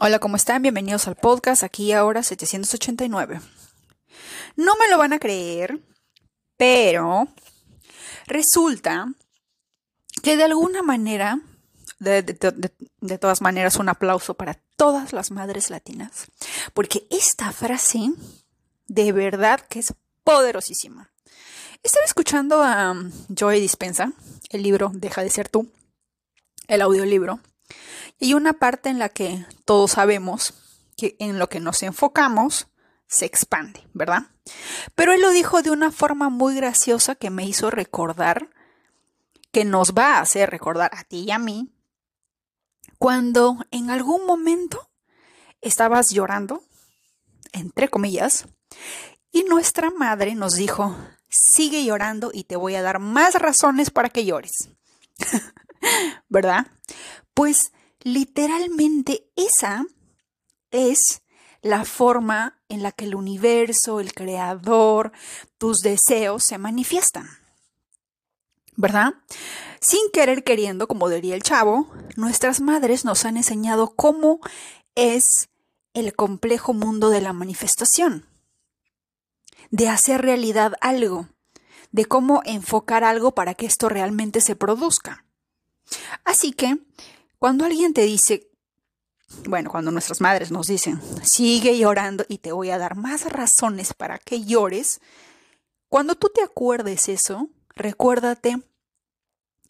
[0.00, 0.62] Hola, ¿cómo están?
[0.62, 3.40] Bienvenidos al podcast aquí ahora 789.
[4.54, 5.80] No me lo van a creer,
[6.56, 7.26] pero
[8.28, 9.12] resulta
[10.22, 11.40] que de alguna manera,
[11.98, 16.28] de, de, todas maneras, un aplauso para todas las madres latinas,
[16.74, 18.12] porque esta frase
[18.86, 21.10] de verdad que es poderosísima.
[21.82, 22.94] Estaba escuchando a
[23.30, 24.12] Joy Dispensa,
[24.50, 25.68] el libro Deja de ser tú,
[26.68, 27.40] el audiolibro,
[28.18, 30.54] y una parte en la que todos sabemos
[30.96, 32.68] que en lo que nos enfocamos
[33.06, 34.24] se expande, ¿verdad?
[34.94, 38.50] Pero él lo dijo de una forma muy graciosa que me hizo recordar,
[39.52, 41.72] que nos va a hacer recordar a ti y a mí,
[42.98, 44.90] cuando en algún momento
[45.60, 46.62] estabas llorando,
[47.52, 48.46] entre comillas,
[49.30, 50.96] y nuestra madre nos dijo,
[51.28, 54.70] sigue llorando y te voy a dar más razones para que llores.
[56.28, 56.66] ¿Verdad?
[57.38, 57.70] Pues
[58.02, 59.84] Literalmente esa
[60.70, 61.22] es
[61.62, 65.12] la forma en la que el universo, el creador,
[65.58, 67.28] tus deseos se manifiestan.
[68.76, 69.14] ¿Verdad?
[69.80, 74.38] Sin querer queriendo, como diría el chavo, nuestras madres nos han enseñado cómo
[74.94, 75.48] es
[75.94, 78.26] el complejo mundo de la manifestación,
[79.70, 81.28] de hacer realidad algo,
[81.90, 85.24] de cómo enfocar algo para que esto realmente se produzca.
[86.24, 86.78] Así que
[87.38, 88.50] cuando alguien te dice,
[89.46, 93.94] bueno, cuando nuestras madres nos dicen, sigue llorando y te voy a dar más razones
[93.94, 95.00] para que llores,
[95.88, 98.60] cuando tú te acuerdes eso, recuérdate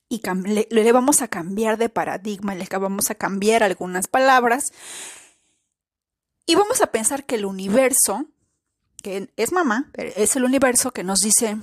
[0.09, 0.23] y
[0.71, 4.73] le, vamos a cambiar de paradigma, le vamos a cambiar algunas palabras
[6.47, 8.25] y vamos a pensar que el universo,
[9.03, 11.59] que es mamá, es el universo que nos dice,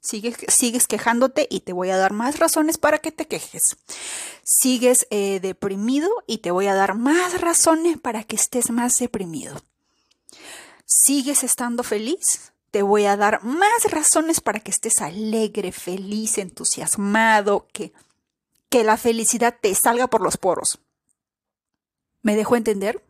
[0.00, 3.76] Sigues, quejándote y te voy a dar más razones para que te quejes.
[4.42, 9.60] Sigues eh, deprimido y te voy a dar más razones para que estés más deprimido.
[10.86, 17.68] Sigues estando feliz, te voy a dar más razones para que estés alegre, feliz, entusiasmado,
[17.72, 17.92] que,
[18.70, 20.80] que la felicidad te salga por los poros.
[22.22, 23.04] ¿Me dejo entender?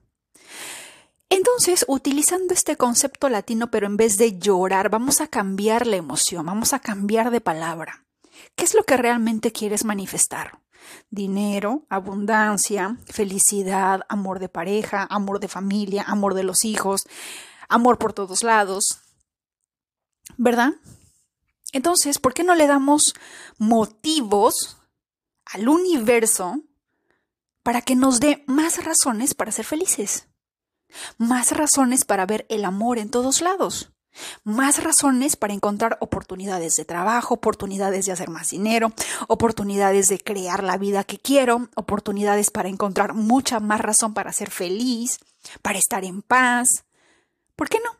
[1.32, 6.44] Entonces, utilizando este concepto latino, pero en vez de llorar, vamos a cambiar la emoción,
[6.44, 8.04] vamos a cambiar de palabra.
[8.56, 10.58] ¿Qué es lo que realmente quieres manifestar?
[11.08, 17.06] Dinero, abundancia, felicidad, amor de pareja, amor de familia, amor de los hijos,
[17.68, 18.98] amor por todos lados.
[20.36, 20.72] ¿Verdad?
[21.72, 23.14] Entonces, ¿por qué no le damos
[23.56, 24.78] motivos
[25.44, 26.60] al universo
[27.62, 30.26] para que nos dé más razones para ser felices?
[31.19, 33.91] Más razones para ver el amor en todos lados,
[34.45, 38.93] más razones para encontrar oportunidades de trabajo, oportunidades de hacer más dinero,
[39.28, 44.51] oportunidades de crear la vida que quiero, oportunidades para encontrar mucha más razón para ser
[44.51, 45.19] feliz,
[45.62, 46.84] para estar en paz.
[47.57, 47.91] ¿Por qué no?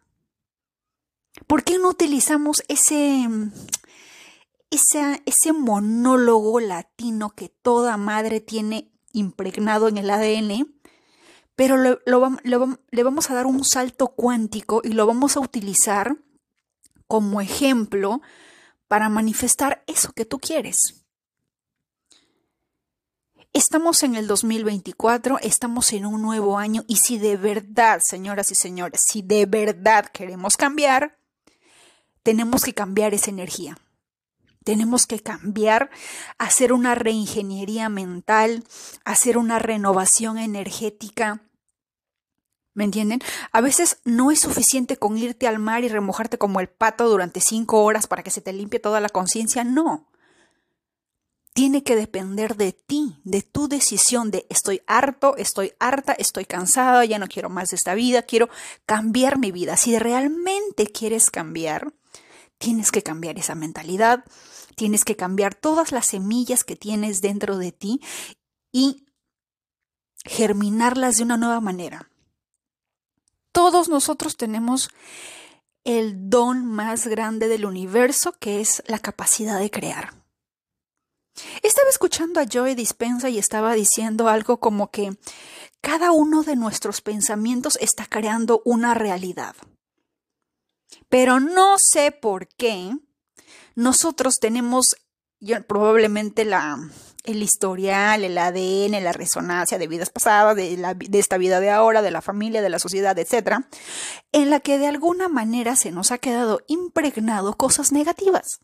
[1.47, 3.28] ¿Por qué no utilizamos ese,
[4.71, 10.79] ese, ese monólogo latino que toda madre tiene impregnado en el ADN
[11.60, 16.16] pero le vamos a dar un salto cuántico y lo vamos a utilizar
[17.06, 18.22] como ejemplo
[18.88, 21.04] para manifestar eso que tú quieres.
[23.53, 28.54] Estamos en el 2024, estamos en un nuevo año y si de verdad, señoras y
[28.54, 31.19] señores, si de verdad queremos cambiar,
[32.22, 33.77] tenemos que cambiar esa energía.
[34.65, 35.91] Tenemos que cambiar,
[36.38, 38.65] hacer una reingeniería mental,
[39.04, 41.42] hacer una renovación energética,
[42.72, 43.20] ¿Me entienden?
[43.53, 47.41] A veces no es suficiente con irte al mar y remojarte como el pato durante
[47.41, 49.64] cinco horas para que se te limpie toda la conciencia.
[49.64, 50.06] No.
[51.53, 57.04] Tiene que depender de ti, de tu decisión de estoy harto, estoy harta, estoy cansada,
[57.04, 58.48] ya no quiero más de esta vida, quiero
[58.86, 59.76] cambiar mi vida.
[59.76, 61.92] Si realmente quieres cambiar,
[62.59, 64.25] tienes que cambiar esa mentalidad,
[64.76, 68.00] tienes que cambiar todas las semillas que tienes dentro de ti
[68.70, 69.06] y
[70.25, 72.10] germinarlas de una nueva manera
[73.52, 74.91] todos nosotros tenemos
[75.84, 80.14] el don más grande del universo, que es la capacidad de crear.
[81.62, 85.16] Estaba escuchando a Joe Dispensa y estaba diciendo algo como que
[85.80, 89.56] cada uno de nuestros pensamientos está creando una realidad.
[91.08, 92.97] Pero no sé por qué
[93.74, 94.97] nosotros tenemos
[95.66, 96.78] probablemente la,
[97.25, 101.71] el historial, el ADN, la resonancia de vidas pasadas, de, la, de esta vida de
[101.71, 103.59] ahora, de la familia, de la sociedad, etc.,
[104.33, 108.61] en la que de alguna manera se nos ha quedado impregnado cosas negativas.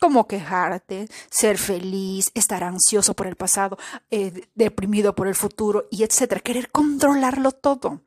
[0.00, 3.78] como quejarte, ser feliz, estar ansioso por el pasado,
[4.10, 6.40] eh, deprimido por el futuro y etcétera.
[6.40, 8.00] Querer controlarlo todo.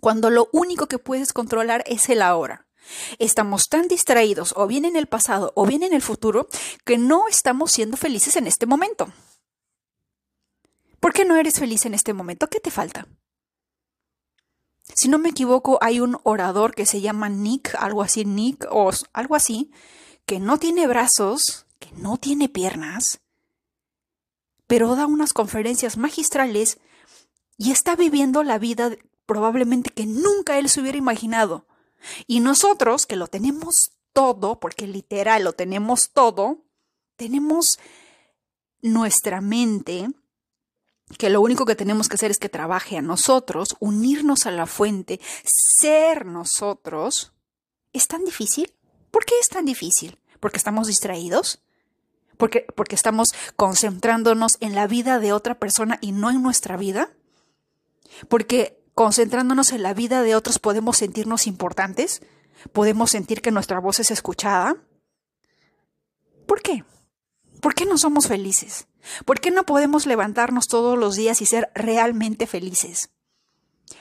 [0.00, 2.65] Cuando lo único que puedes controlar es el ahora.
[3.18, 6.48] Estamos tan distraídos o bien en el pasado o bien en el futuro
[6.84, 9.12] que no estamos siendo felices en este momento.
[11.00, 12.48] ¿Por qué no eres feliz en este momento?
[12.48, 13.06] ¿Qué te falta?
[14.94, 18.90] Si no me equivoco, hay un orador que se llama Nick, algo así, Nick o
[19.12, 19.70] algo así,
[20.24, 23.20] que no tiene brazos, que no tiene piernas,
[24.66, 26.78] pero da unas conferencias magistrales
[27.56, 28.90] y está viviendo la vida
[29.26, 31.66] probablemente que nunca él se hubiera imaginado.
[32.26, 36.64] Y nosotros, que lo tenemos todo, porque literal lo tenemos todo,
[37.16, 37.78] tenemos
[38.80, 40.08] nuestra mente,
[41.18, 44.66] que lo único que tenemos que hacer es que trabaje a nosotros, unirnos a la
[44.66, 47.32] fuente, ser nosotros,
[47.92, 48.72] ¿es tan difícil?
[49.10, 50.18] ¿Por qué es tan difícil?
[50.40, 51.62] ¿Porque estamos distraídos?
[52.36, 57.10] ¿Porque, porque estamos concentrándonos en la vida de otra persona y no en nuestra vida?
[58.28, 62.22] ¿Porque concentrándonos en la vida de otros podemos sentirnos importantes?
[62.72, 64.78] ¿Podemos sentir que nuestra voz es escuchada?
[66.46, 66.82] ¿Por qué?
[67.60, 68.88] ¿Por qué no somos felices?
[69.26, 73.10] ¿Por qué no podemos levantarnos todos los días y ser realmente felices?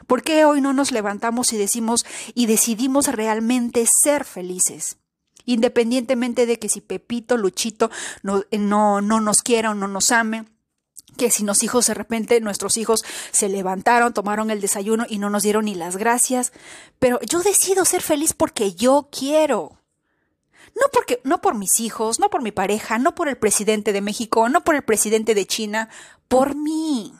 [0.08, 4.98] ¿Por qué hoy no nos levantamos y decimos y decidimos realmente ser felices?
[5.48, 7.92] independientemente de que si Pepito, Luchito
[8.24, 10.46] no, eh, no, no nos quiera o no nos ame,
[11.18, 15.30] que si los hijos de repente, nuestros hijos se levantaron, tomaron el desayuno y no
[15.30, 16.52] nos dieron ni las gracias,
[17.00, 19.80] pero yo decido ser feliz porque yo quiero.
[20.76, 24.02] No porque no por mis hijos, no por mi pareja, no por el presidente de
[24.02, 25.90] México, no por el presidente de China,
[26.28, 27.14] por mí.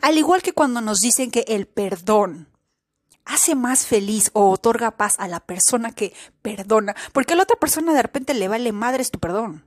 [0.00, 2.48] Al igual que cuando nos dicen que el perdón
[3.26, 7.56] hace más feliz o otorga paz a la persona que perdona, porque a la otra
[7.56, 9.64] persona de repente le vale madres tu perdón.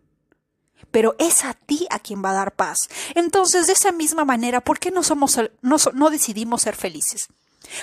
[0.92, 2.90] Pero es a ti a quien va a dar paz.
[3.16, 7.28] Entonces, de esa misma manera, ¿por qué no, somos, no, decidimos ser felices?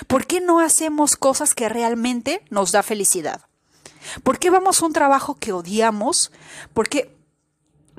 [0.07, 3.41] ¿Por qué no hacemos cosas que realmente nos da felicidad?
[4.23, 6.31] ¿Por qué vamos a un trabajo que odiamos?
[6.73, 7.15] ¿Por qué,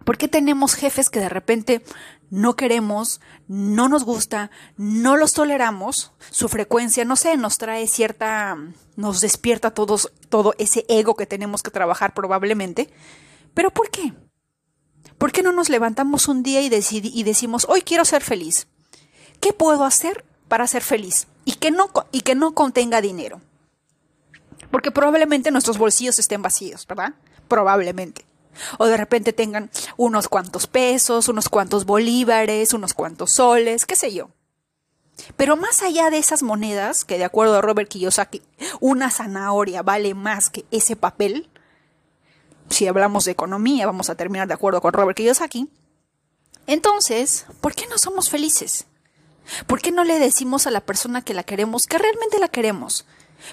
[0.04, 1.82] ¿Por qué tenemos jefes que de repente
[2.30, 8.56] no queremos, no nos gusta, no los toleramos, su frecuencia, no sé, nos trae cierta,
[8.96, 12.90] nos despierta todos, todo ese ego que tenemos que trabajar probablemente.
[13.54, 14.12] Pero ¿por qué?
[15.18, 18.68] ¿Por qué no nos levantamos un día y, y decimos, hoy quiero ser feliz?
[19.40, 21.26] ¿Qué puedo hacer para ser feliz?
[21.44, 23.40] Y que no, y que no contenga dinero.
[24.70, 27.14] Porque probablemente nuestros bolsillos estén vacíos, ¿verdad?
[27.48, 28.28] Probablemente
[28.78, 34.12] o de repente tengan unos cuantos pesos, unos cuantos bolívares, unos cuantos soles, qué sé
[34.12, 34.30] yo.
[35.36, 38.42] Pero más allá de esas monedas, que de acuerdo a Robert Kiyosaki,
[38.80, 41.48] una zanahoria vale más que ese papel,
[42.70, 45.68] si hablamos de economía, vamos a terminar de acuerdo con Robert Kiyosaki,
[46.66, 48.86] entonces, ¿por qué no somos felices?
[49.66, 53.06] ¿Por qué no le decimos a la persona que la queremos que realmente la queremos?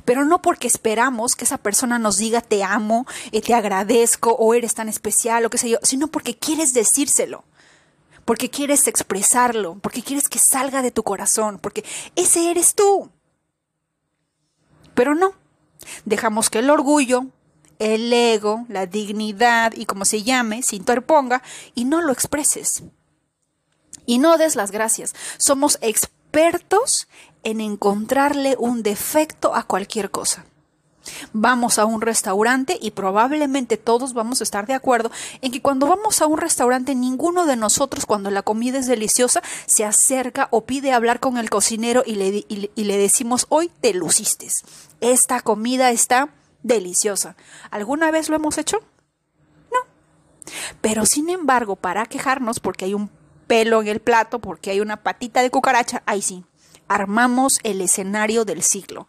[0.03, 4.53] pero no porque esperamos que esa persona nos diga te amo, eh, te agradezco o
[4.53, 7.45] eres tan especial o qué sé yo, sino porque quieres decírselo,
[8.25, 11.85] porque quieres expresarlo, porque quieres que salga de tu corazón, porque
[12.15, 13.11] ese eres tú.
[14.93, 15.33] Pero no,
[16.05, 17.27] dejamos que el orgullo,
[17.79, 21.41] el ego, la dignidad y como se llame, se interponga
[21.73, 22.83] y no lo expreses.
[24.05, 25.13] Y no des las gracias.
[25.37, 27.07] Somos expertos
[27.43, 30.45] en encontrarle un defecto a cualquier cosa.
[31.33, 35.11] Vamos a un restaurante y probablemente todos vamos a estar de acuerdo
[35.41, 39.43] en que cuando vamos a un restaurante ninguno de nosotros cuando la comida es deliciosa
[39.67, 43.93] se acerca o pide hablar con el cocinero y le, y le decimos hoy te
[43.93, 44.47] luciste.
[44.99, 46.29] Esta comida está
[46.65, 47.35] deliciosa.
[47.71, 48.79] ¿Alguna vez lo hemos hecho?
[49.71, 49.79] No.
[50.81, 53.09] Pero sin embargo, para quejarnos porque hay un
[53.47, 56.45] pelo en el plato, porque hay una patita de cucaracha, ahí sí
[56.87, 59.07] armamos el escenario del ciclo.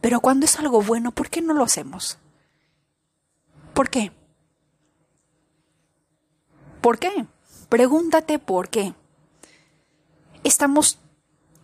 [0.00, 2.18] Pero cuando es algo bueno, ¿por qué no lo hacemos?
[3.74, 4.12] ¿Por qué?
[6.80, 7.26] ¿Por qué?
[7.68, 8.94] Pregúntate por qué.
[10.42, 10.98] Estamos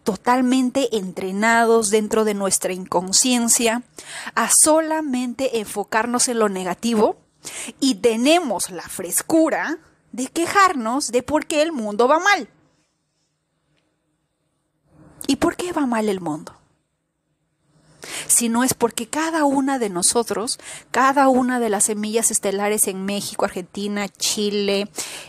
[0.07, 3.83] totalmente entrenados dentro de nuestra inconsciencia
[4.37, 7.17] a solamente enfocarnos en lo negativo
[7.81, 9.79] y tenemos la frescura
[10.13, 12.49] de quejarnos de por qué el mundo va mal.
[15.27, 16.55] ¿Y por qué va mal el mundo?
[18.29, 20.61] Si no es porque cada una de nosotros,
[20.93, 24.89] cada una de las semillas estelares en México, Argentina, Chile,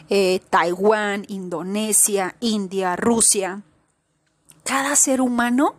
[0.10, 3.63] eh, Taiwán, Indonesia, India, Rusia,
[4.67, 5.75] cada ser humano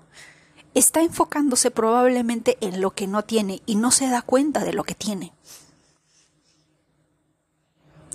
[0.73, 4.83] está enfocándose probablemente en lo que no tiene y no se da cuenta de lo
[4.83, 5.35] que tiene.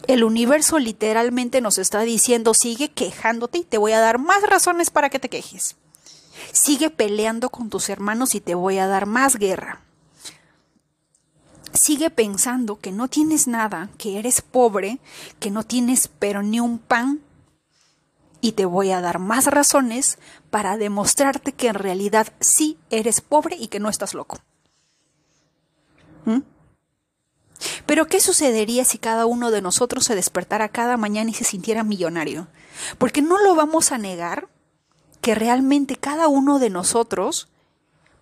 [0.08, 4.89] El universo literalmente nos está diciendo, sigue quejándote y te voy a dar más razones
[4.89, 5.75] para que te quejes.
[6.51, 9.82] Sigue peleando con tus hermanos y te voy a dar más guerra.
[11.72, 15.00] Sigue pensando que no tienes nada, que eres pobre,
[15.39, 17.22] que no tienes pero ni un pan
[18.44, 20.20] y te voy a dar más razones
[20.54, 24.38] para demostrarte que en realidad sí eres pobre y que no estás loco.
[26.26, 26.42] ¿Mm?
[27.88, 31.84] Pero ¿qué sucedería si cada uno de nosotros se despertara cada mañana y se sintiera
[31.84, 32.50] millonario?
[33.00, 34.48] Porque no lo vamos a negar
[35.22, 37.48] que realmente cada uno de nosotros,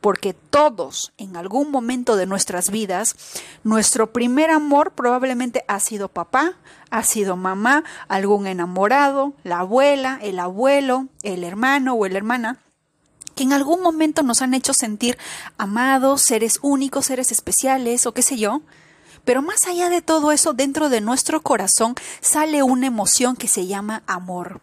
[0.02, 3.16] porque todos en algún momento de nuestras vidas,
[3.64, 6.56] nuestro primer amor probablemente ha sido papá,
[6.90, 12.60] ha sido mamá, algún enamorado, la abuela, el abuelo, el hermano o la hermana
[13.36, 15.18] que en algún momento nos han hecho sentir
[15.58, 18.62] amados, seres únicos, seres especiales o qué sé yo,
[19.24, 23.68] pero más allá de todo eso, dentro de nuestro corazón sale una emoción que se
[23.68, 24.62] llama amor.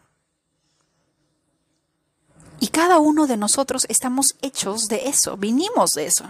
[2.61, 6.25] Y cada uno de nosotros estamos hechos de eso, vinimos de eso.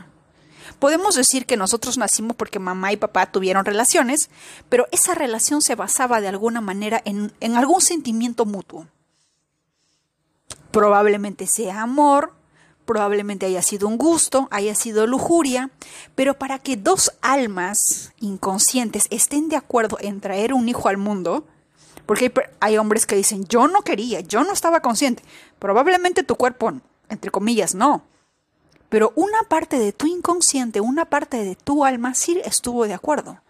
[0.79, 4.31] Podemos decir que nosotros nacimos porque mamá y papá tuvieron relaciones,
[4.69, 8.87] pero esa relación se basaba de alguna manera en, en algún sentimiento mutuo.
[10.71, 12.35] Probablemente sea amor,
[12.85, 15.71] probablemente haya sido un gusto, haya sido lujuria,
[16.15, 21.47] pero para que dos almas inconscientes estén de acuerdo en traer un hijo al mundo,
[22.09, 25.23] porque hay, hombres que dicen, yo no quería, yo no estaba consciente,
[25.59, 26.73] probablemente tu cuerpo,
[27.09, 28.03] entre comillas, no,
[28.89, 33.43] pero una parte de tu inconsciente, una parte de tu alma sí estuvo de acuerdo.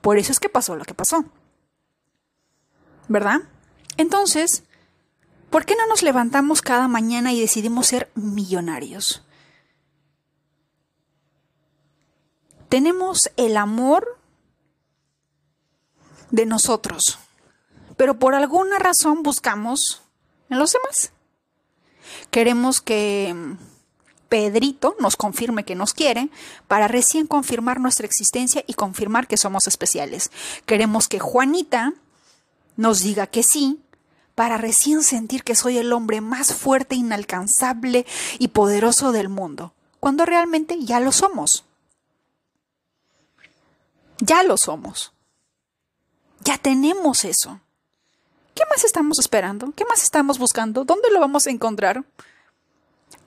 [0.00, 1.24] Por eso es que pasó lo que pasó.
[3.08, 3.40] ¿Verdad?
[3.96, 4.62] Entonces,
[5.50, 9.22] ¿Por qué no nos levantamos cada mañana y decidimos ser millonarios?
[12.68, 14.20] Tenemos el amor
[16.30, 17.18] de nosotros,
[17.96, 20.02] pero por alguna razón buscamos
[20.50, 21.12] en los demás.
[22.30, 23.34] Queremos que
[24.28, 26.30] Pedrito nos confirme que nos quiere
[26.68, 30.30] para recién confirmar nuestra existencia y confirmar que somos especiales.
[30.66, 31.94] Queremos que Juanita
[32.76, 33.80] nos diga que sí
[34.34, 38.04] para recién sentir que soy el hombre más fuerte, inalcanzable
[38.38, 41.64] y poderoso del mundo, cuando realmente ya lo somos.
[44.18, 45.12] Ya lo somos.
[46.40, 47.60] Ya tenemos eso.
[48.56, 49.72] ¿Qué más estamos esperando?
[49.76, 50.84] ¿Qué más estamos buscando?
[50.84, 52.04] ¿Dónde lo vamos a encontrar?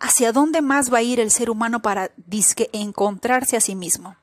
[0.01, 4.17] ¿Hacia dónde más va a ir el ser humano para disque encontrarse a sí mismo?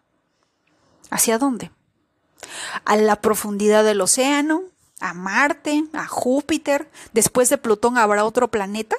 [1.08, 1.70] ¿Hacia dónde?
[2.84, 4.64] ¿A la profundidad del océano?
[5.00, 8.96] a Marte, a Júpiter, después de Plutón habrá otro planeta,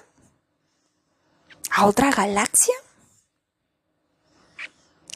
[1.72, 2.76] a otra galaxia.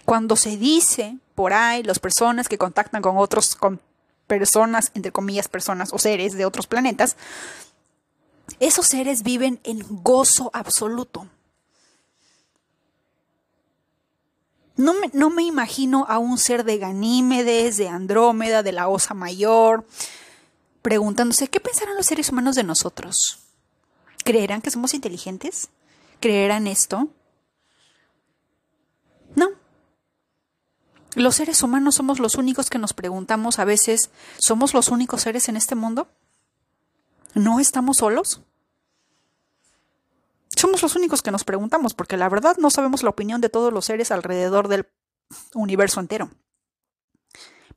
[0.05, 3.79] Cuando se dice por ahí, las personas que contactan con otros, con
[4.27, 7.17] personas, entre comillas, personas o seres de otros planetas,
[8.59, 11.27] esos seres viven en gozo absoluto.
[14.75, 19.13] No me, no me, imagino a un ser de Ganímedes, de Andrómeda, de la Osa
[19.13, 19.85] Mayor,
[20.81, 23.39] preguntándose qué pensarán los seres humanos de nosotros.
[24.23, 25.69] ¿Creerán que somos inteligentes?
[26.19, 27.09] ¿Creerán esto?
[29.35, 29.49] No.
[31.15, 35.49] Los seres humanos somos los únicos que nos preguntamos a veces, ¿somos los únicos seres
[35.49, 36.07] en este mundo?
[37.33, 38.41] ¿No estamos solos?
[40.55, 43.73] Somos los únicos que nos preguntamos, porque la verdad no sabemos la opinión de todos
[43.73, 44.87] los seres alrededor del
[45.53, 46.29] universo entero.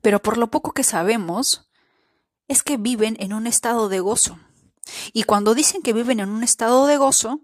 [0.01, 1.69] Pero por lo poco que sabemos,
[2.47, 4.39] es que viven en un estado de gozo.
[5.13, 7.41] Y cuando dicen que viven en un estado de gozo,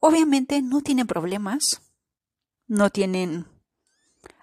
[0.00, 1.82] obviamente no tienen problemas,
[2.66, 3.46] no tienen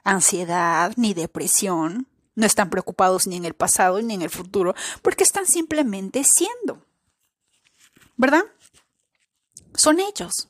[0.10, 5.24] ansiedad ni depresión, no están preocupados ni en el pasado ni en el futuro, porque
[5.24, 6.86] están simplemente siendo.
[8.16, 8.44] ¿Verdad?
[9.74, 10.50] Son ellos.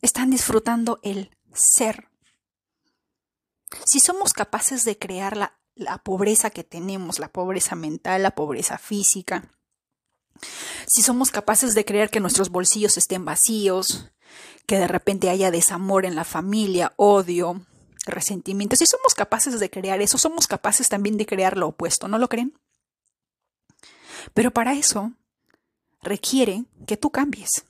[0.00, 2.08] Están disfrutando el ser.
[3.84, 8.78] Si somos capaces de crear la la pobreza que tenemos, la pobreza mental, la pobreza
[8.78, 9.52] física.
[10.86, 14.10] Si somos capaces de creer que nuestros bolsillos estén vacíos,
[14.66, 17.60] que de repente haya desamor en la familia, odio,
[18.06, 22.18] resentimiento, si somos capaces de crear eso, somos capaces también de crear lo opuesto, ¿no
[22.18, 22.58] lo creen?
[24.34, 25.12] Pero para eso
[26.02, 27.64] requiere que tú cambies.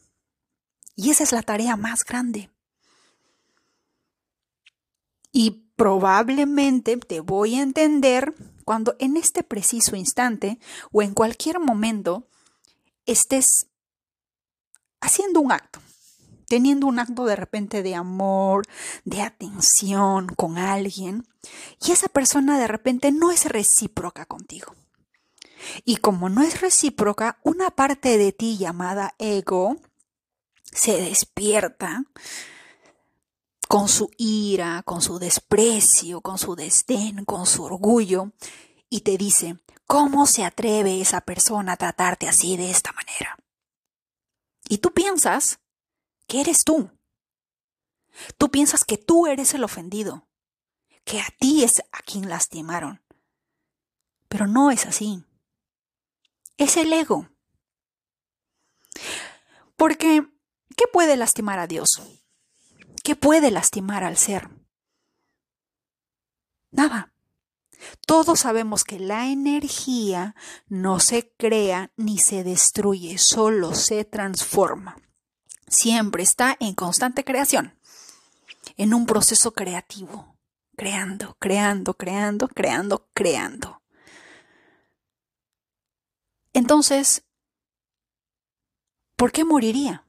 [0.94, 2.50] Y esa es la tarea más grande.
[5.32, 10.58] Y probablemente te voy a entender cuando en este preciso instante
[10.90, 12.26] o en cualquier momento
[13.04, 13.66] estés
[15.00, 15.80] haciendo un acto,
[16.48, 18.66] teniendo un acto de repente de amor,
[19.04, 21.26] de atención con alguien,
[21.84, 24.74] y esa persona de repente no es recíproca contigo.
[25.84, 29.76] Y como no es recíproca, una parte de ti llamada ego
[30.72, 32.04] se despierta
[33.68, 38.32] con su ira, con su desprecio, con su desdén, con su orgullo,
[38.88, 43.36] y te dice, ¿cómo se atreve esa persona a tratarte así de esta manera?
[44.68, 45.58] Y tú piensas
[46.26, 46.90] que eres tú.
[48.38, 50.28] Tú piensas que tú eres el ofendido,
[51.04, 53.02] que a ti es a quien lastimaron.
[54.28, 55.24] Pero no es así.
[56.56, 57.28] Es el ego.
[59.76, 60.26] Porque,
[60.76, 62.02] ¿qué puede lastimar a Dios?
[63.04, 64.48] ¿Qué puede lastimar al ser?
[66.70, 67.12] Nada.
[68.06, 70.34] Todos sabemos que la energía
[70.66, 74.96] no se crea ni se destruye, solo se transforma.
[75.68, 77.76] Siempre está en constante creación,
[78.76, 80.36] en un proceso creativo,
[80.76, 83.82] creando, creando, creando, creando, creando.
[86.52, 87.24] Entonces,
[89.16, 90.06] ¿por qué moriría?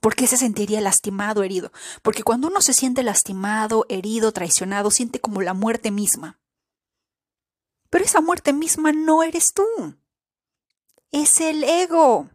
[0.00, 1.72] ¿Por qué se sentiría lastimado, herido?
[2.02, 6.40] Porque cuando uno se siente lastimado, herido, traicionado, siente como la muerte misma.
[7.88, 9.64] Pero esa muerte misma no eres tú.
[11.10, 12.28] Es el ego.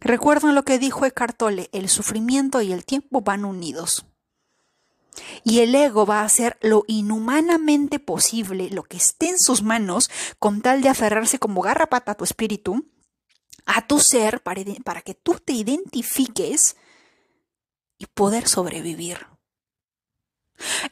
[0.00, 4.06] Recuerdan lo que dijo Eckhart Tolle, el sufrimiento y el tiempo van unidos.
[5.44, 10.10] Y el ego va a hacer lo inhumanamente posible, lo que esté en sus manos,
[10.38, 12.86] con tal de aferrarse como garrapata a tu espíritu,
[13.66, 16.76] a tu ser para, para que tú te identifiques
[17.98, 19.26] y poder sobrevivir.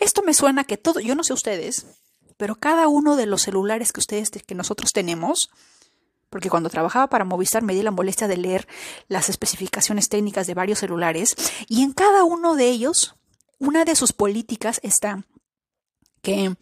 [0.00, 1.86] Esto me suena que todo, yo no sé ustedes,
[2.36, 5.50] pero cada uno de los celulares que ustedes, que nosotros tenemos,
[6.30, 8.68] porque cuando trabajaba para Movistar me di la molestia de leer
[9.08, 11.34] las especificaciones técnicas de varios celulares,
[11.68, 13.16] y en cada uno de ellos,
[13.58, 15.24] una de sus políticas está
[16.22, 16.56] que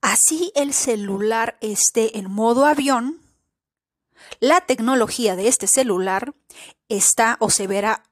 [0.00, 3.20] así el celular esté en modo avión,
[4.40, 6.34] la tecnología de este celular
[6.88, 8.04] está o se verá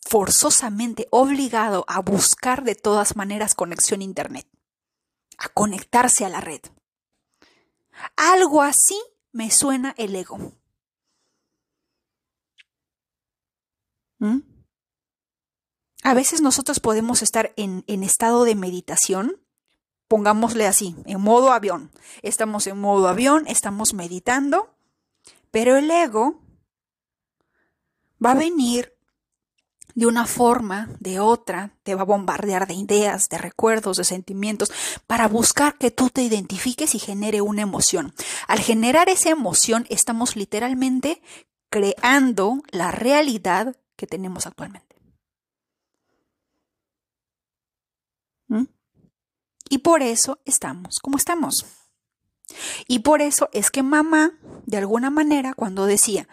[0.00, 4.46] forzosamente obligado a buscar de todas maneras conexión a Internet,
[5.38, 6.60] a conectarse a la red.
[8.16, 9.00] Algo así
[9.32, 10.38] me suena el ego.
[14.18, 14.40] ¿Mm?
[16.04, 19.40] A veces nosotros podemos estar en, en estado de meditación,
[20.08, 21.90] pongámosle así, en modo avión.
[22.22, 24.72] Estamos en modo avión, estamos meditando
[25.52, 26.40] pero el ego
[28.24, 28.91] va a venir
[29.94, 34.72] de una forma, de otra, te va a bombardear de ideas, de recuerdos, de sentimientos,
[35.06, 38.14] para buscar que tú te identifiques y genere una emoción.
[38.48, 41.22] Al generar esa emoción, estamos literalmente
[41.70, 44.96] creando la realidad que tenemos actualmente.
[48.48, 48.64] ¿Mm?
[49.68, 51.66] Y por eso estamos como estamos.
[52.86, 54.32] Y por eso es que mamá,
[54.66, 56.28] de alguna manera, cuando decía,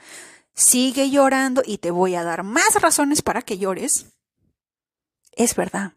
[0.59, 4.07] sigue llorando y te voy a dar más razones para que llores,
[5.31, 5.93] es verdad.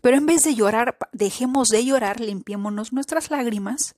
[0.00, 3.94] Pero en vez de llorar, dejemos de llorar, limpiémonos nuestras lágrimas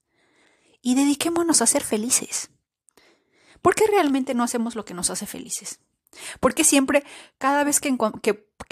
[0.82, 2.50] y dediquémonos a ser felices.
[3.62, 5.78] ¿Por qué realmente no hacemos lo que nos hace felices?
[6.40, 7.04] Porque siempre,
[7.38, 7.96] cada vez que,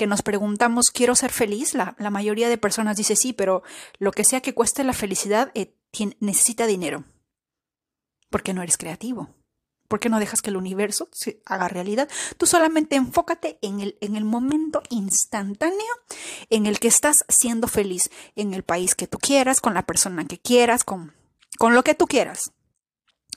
[0.07, 1.75] nos preguntamos, ¿quiero ser feliz?
[1.75, 3.63] La, la, mayoría de personas dice sí, pero
[3.99, 5.77] lo que sea que cueste la felicidad eh,
[6.19, 7.05] necesita dinero.
[8.31, 9.31] Porque no eres creativo.
[9.93, 12.09] ¿Por qué no dejas que el universo se haga realidad?
[12.39, 15.77] Tú solamente enfócate en el, en el momento instantáneo
[16.49, 20.25] en el que estás siendo feliz, en el país que tú quieras, con la persona
[20.25, 21.13] que quieras, con,
[21.59, 22.53] con lo que tú quieras.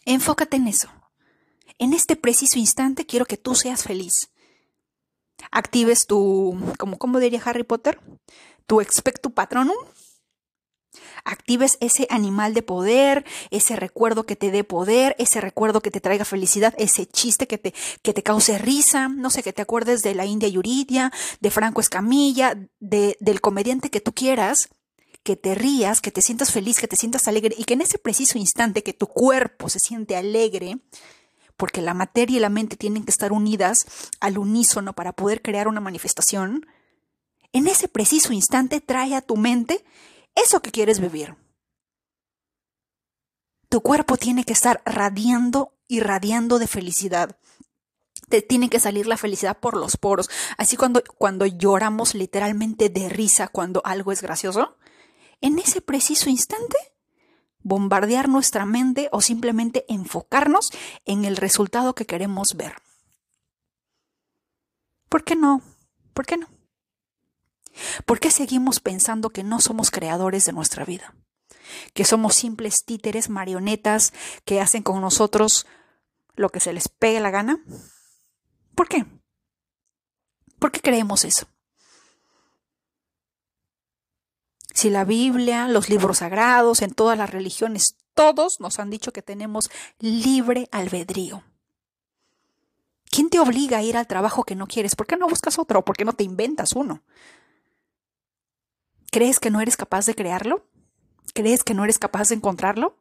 [0.06, 0.88] Enfócate en eso.
[1.78, 4.30] En este preciso instante quiero que tú seas feliz.
[5.52, 8.00] Actives tu, como, ¿cómo diría Harry Potter?
[8.66, 9.76] Tu expecto patronum.
[11.24, 16.02] Actives ese animal de poder, ese recuerdo que te dé poder, ese recuerdo que te
[16.02, 20.02] traiga felicidad, ese chiste que te, que te cause risa, no sé, que te acuerdes
[20.02, 24.70] de la India Yuridia, de Franco Escamilla, de, del comediante que tú quieras,
[25.24, 27.98] que te rías, que te sientas feliz, que te sientas alegre y que en ese
[27.98, 30.78] preciso instante que tu cuerpo se siente alegre,
[31.58, 33.88] porque la materia y la mente tienen que estar unidas
[34.20, 36.68] al unísono para poder crear una manifestación,
[37.54, 39.84] en ese preciso instante trae a tu mente
[40.36, 41.36] eso que quieres vivir.
[43.70, 47.38] Tu cuerpo tiene que estar radiando y radiando de felicidad.
[48.30, 50.30] Te tiene que salir la felicidad por los poros.
[50.58, 54.78] Así cuando, cuando lloramos literalmente de risa cuando algo es gracioso,
[55.42, 56.78] en ese preciso instante
[57.66, 60.70] bombardear nuestra mente o simplemente enfocarnos
[61.04, 62.76] en el resultado que queremos ver.
[65.10, 65.62] ¿Por qué no?
[66.14, 66.48] ¿Por qué no?
[68.06, 71.16] ¿Por qué seguimos pensando que no somos creadores de nuestra vida?
[71.94, 74.14] Que somos simples títeres, marionetas
[74.46, 75.66] que hacen con nosotros
[76.36, 77.64] lo que se les pegue la gana.
[78.76, 79.06] ¿Por qué?
[80.60, 81.48] ¿Por qué creemos eso?
[84.74, 89.22] Si la Biblia, los libros sagrados, en todas las religiones, todos nos han dicho que
[89.22, 91.44] tenemos libre albedrío.
[93.10, 94.96] ¿Quién te obliga a ir al trabajo que no quieres?
[94.96, 95.86] ¿Por qué no buscas otro?
[95.86, 97.04] ¿Por qué no te inventas uno?
[99.16, 100.68] ¿Crees que no eres capaz de crearlo?
[101.34, 102.98] ¿Crees que no eres capaz de encontrarlo?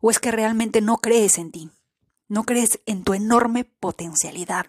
[0.00, 1.70] ¿O es que realmente no crees en ti?
[2.26, 4.66] No crees en tu enorme potencialidad,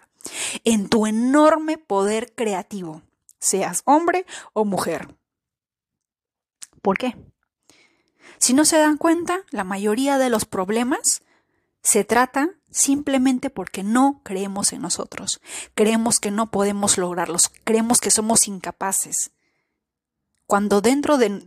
[0.62, 3.02] en tu enorme poder creativo,
[3.40, 5.16] seas hombre o mujer.
[6.80, 7.16] ¿Por qué?
[8.38, 11.22] Si no se dan cuenta, la mayoría de los problemas
[11.82, 15.40] se trata simplemente porque no creemos en nosotros.
[15.74, 17.50] Creemos que no podemos lograrlos.
[17.64, 19.32] Creemos que somos incapaces.
[20.50, 21.46] Cuando dentro de,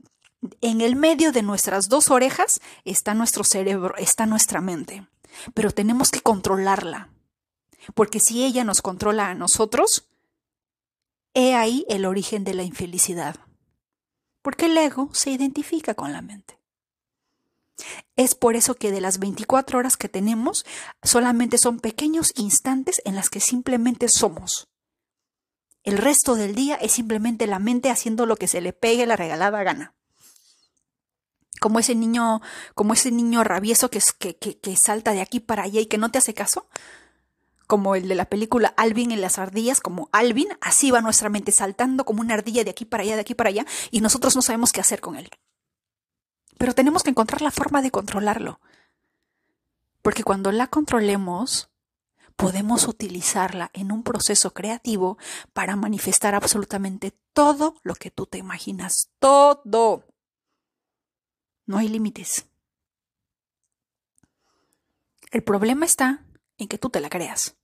[0.62, 5.06] en el medio de nuestras dos orejas está nuestro cerebro, está nuestra mente.
[5.54, 7.10] Pero tenemos que controlarla.
[7.96, 10.08] Porque si ella nos controla a nosotros,
[11.34, 13.36] he ahí el origen de la infelicidad.
[14.42, 16.58] Porque el ego se identifica con la mente.
[18.16, 20.66] Es por eso que de las 24 horas que tenemos,
[21.04, 24.70] solamente son pequeños instantes en las que simplemente somos.
[25.84, 29.18] El resto del día es simplemente la mente haciendo lo que se le pegue la
[29.18, 29.94] regalada gana.
[31.60, 32.42] Como ese niño,
[32.74, 36.10] como ese niño rabioso que, que, que, salta de aquí para allá y que no
[36.10, 36.68] te hace caso.
[37.68, 41.52] Como el de la película Alvin en las ardillas, como Alvin, así va nuestra mente
[41.52, 44.42] saltando como una ardilla de aquí para allá, de aquí para allá, y nosotros no
[44.42, 45.30] sabemos qué hacer con él.
[46.58, 48.60] Pero tenemos que encontrar la forma de controlarlo.
[50.02, 51.70] Porque cuando la controlemos,
[52.36, 55.18] podemos utilizarla en un proceso creativo
[55.54, 59.12] para manifestar absolutamente todo lo que tú te imaginas.
[59.20, 60.06] Todo.
[61.66, 62.46] No hay límites.
[65.32, 66.26] El problema está
[66.58, 67.56] en que tú te la creas.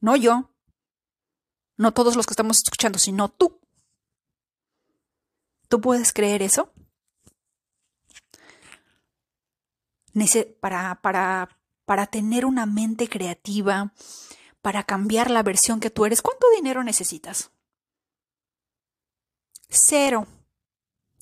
[0.00, 0.50] No yo.
[1.76, 3.60] No todos los que estamos escuchando, sino tú.
[5.68, 6.72] ¿Tú puedes creer eso?
[10.60, 11.59] para, para,
[11.90, 13.92] para tener una mente creativa,
[14.62, 17.50] para cambiar la versión que tú eres, ¿cuánto dinero necesitas?
[19.68, 20.28] Cero.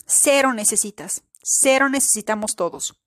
[0.04, 1.22] Cero necesitas.
[1.42, 3.00] Cero necesitamos todos.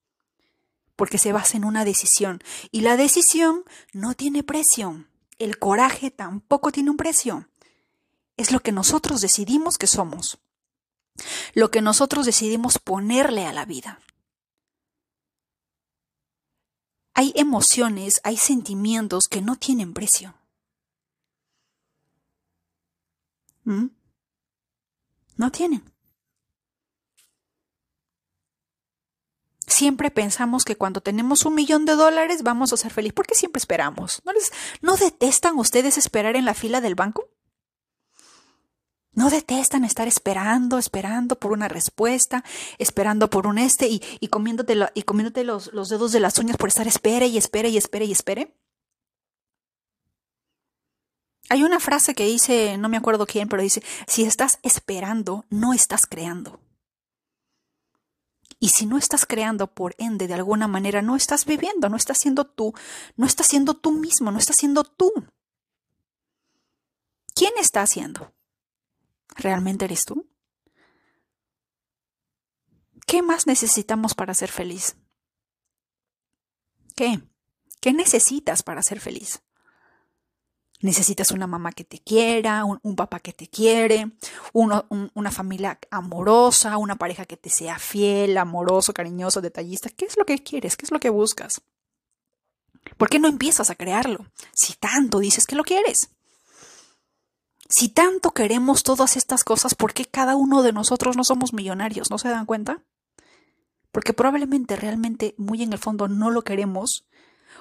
[0.96, 2.42] Porque se basa en una decisión.
[2.72, 5.06] Y la decisión no tiene precio.
[5.38, 7.48] El coraje tampoco tiene un precio.
[8.36, 10.40] Es lo que nosotros decidimos que somos.
[11.54, 14.00] Lo que nosotros decidimos ponerle a la vida.
[17.22, 20.34] Hay emociones, hay sentimientos que no tienen precio.
[23.62, 23.86] ¿Mm?
[25.36, 25.84] No tienen.
[29.68, 33.14] Siempre pensamos que cuando tenemos un millón de dólares vamos a ser felices.
[33.14, 34.20] ¿Por qué siempre esperamos?
[34.24, 37.31] ¿No, les, ¿No detestan ustedes esperar en la fila del banco?
[39.14, 42.44] No detestan estar esperando, esperando por una respuesta,
[42.78, 46.56] esperando por un este y, y comiéndote, y comiéndote los, los, dedos de las uñas
[46.56, 48.56] por estar espere y espere y espere y espere.
[51.50, 55.74] Hay una frase que dice, no me acuerdo quién, pero dice, si estás esperando, no
[55.74, 56.60] estás creando.
[58.58, 62.18] Y si no estás creando, por ende, de alguna manera, no estás viviendo, no estás
[62.18, 62.72] siendo tú,
[63.16, 65.12] no estás siendo tú mismo, no estás siendo tú.
[67.34, 68.32] ¿Quién está haciendo?
[69.36, 70.26] ¿Realmente eres tú?
[73.06, 74.96] ¿Qué más necesitamos para ser feliz?
[76.94, 77.20] ¿Qué?
[77.80, 79.42] ¿Qué necesitas para ser feliz?
[80.80, 84.10] Necesitas una mamá que te quiera, un, papá que te quiere,
[84.52, 89.90] una familia amorosa, una pareja que te sea fiel, amoroso, cariñoso, detallista.
[89.90, 90.76] ¿Qué es lo que quieres?
[90.76, 91.62] ¿Qué es lo que buscas?
[92.96, 94.26] ¿Por qué no empiezas a crearlo?
[94.52, 96.10] Si tanto dices que lo quieres.
[97.74, 102.10] Si tanto queremos todas estas cosas, ¿por qué cada uno de nosotros no somos millonarios?
[102.10, 102.82] ¿No se dan cuenta?
[103.90, 107.08] Porque probablemente realmente muy en el fondo no lo queremos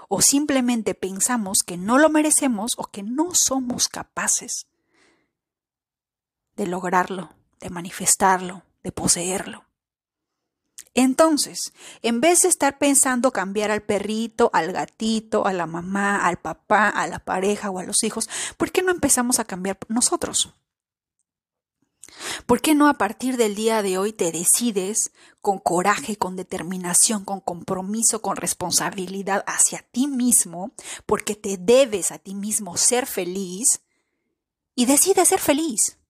[0.10, 4.68] o simplemente pensamos que no lo merecemos o que no somos capaces
[6.58, 7.30] de lograrlo,
[7.62, 9.64] de manifestarlo, de poseerlo.
[10.94, 16.38] Entonces, en vez de estar pensando cambiar al perrito, al gatito, a la mamá, al
[16.38, 20.54] papá, a la pareja o a los hijos, ¿por qué no empezamos a cambiar nosotros?
[22.46, 27.24] ¿Por qué no a partir del día de hoy te decides con coraje, con determinación,
[27.24, 30.72] con compromiso, con responsabilidad hacia ti mismo,
[31.06, 33.82] porque te debes a ti mismo ser feliz
[34.76, 36.01] y decides ser feliz?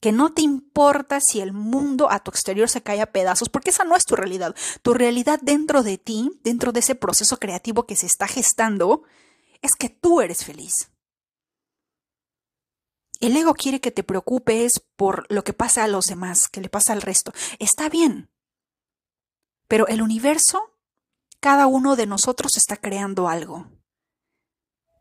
[0.00, 3.70] Que no te importa si el mundo a tu exterior se cae a pedazos, porque
[3.70, 4.54] esa no es tu realidad.
[4.82, 9.02] Tu realidad dentro de ti, dentro de ese proceso creativo que se está gestando,
[9.60, 10.90] es que tú eres feliz.
[13.20, 16.68] El ego quiere que te preocupes por lo que pasa a los demás, que le
[16.68, 17.32] pasa al resto.
[17.58, 18.30] Está bien.
[19.66, 20.76] Pero el universo,
[21.40, 23.66] cada uno de nosotros está creando algo.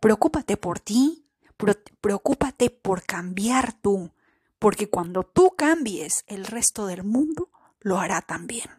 [0.01, 1.29] Preocúpate por ti,
[2.01, 4.12] preocúpate por cambiar tú,
[4.60, 8.70] porque cuando tú cambies, el resto del mundo lo hará también.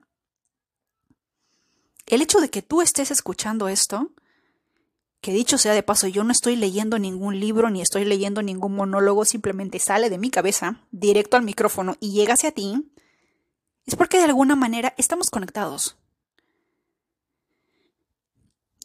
[2.07, 4.13] El hecho de que tú estés escuchando esto
[5.21, 8.75] que dicho sea de paso, yo no estoy leyendo ningún libro ni estoy leyendo ningún
[8.75, 12.91] monólogo, simplemente sale de mi cabeza, directo al micrófono y llega hacia ti,
[13.85, 15.97] es porque de alguna manera estamos conectados.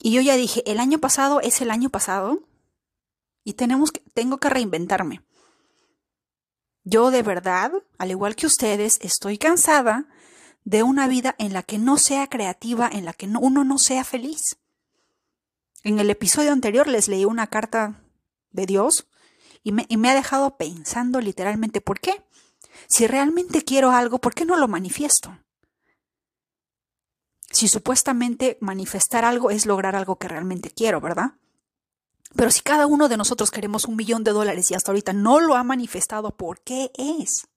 [0.02, 2.40] Y yo ya dije, el año pasado es el año pasado
[3.44, 5.22] y tenemos que, tengo que reinventarme.
[6.84, 10.08] Yo de verdad, al igual que ustedes, estoy cansada
[10.66, 14.04] de una vida en la que no sea creativa, en la que uno no sea
[14.04, 14.58] feliz.
[15.84, 18.02] En el episodio anterior les leí una carta
[18.52, 19.08] de Dios
[19.64, 22.24] y me, ha dejado pensando literalmente por qué.
[22.88, 25.38] Si realmente quiero algo, ¿por qué no lo manifiesto?
[27.50, 31.34] Si supuestamente manifestar algo es lograr algo que realmente quiero, ¿verdad?
[32.36, 35.40] Pero si cada uno de nosotros queremos un millón de dólares y hasta ahorita no
[35.40, 37.48] lo ha manifestado, ¿por qué es?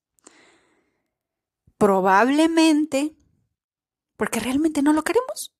[1.77, 3.17] Probablemente
[4.17, 5.53] porque realmente no lo queremos.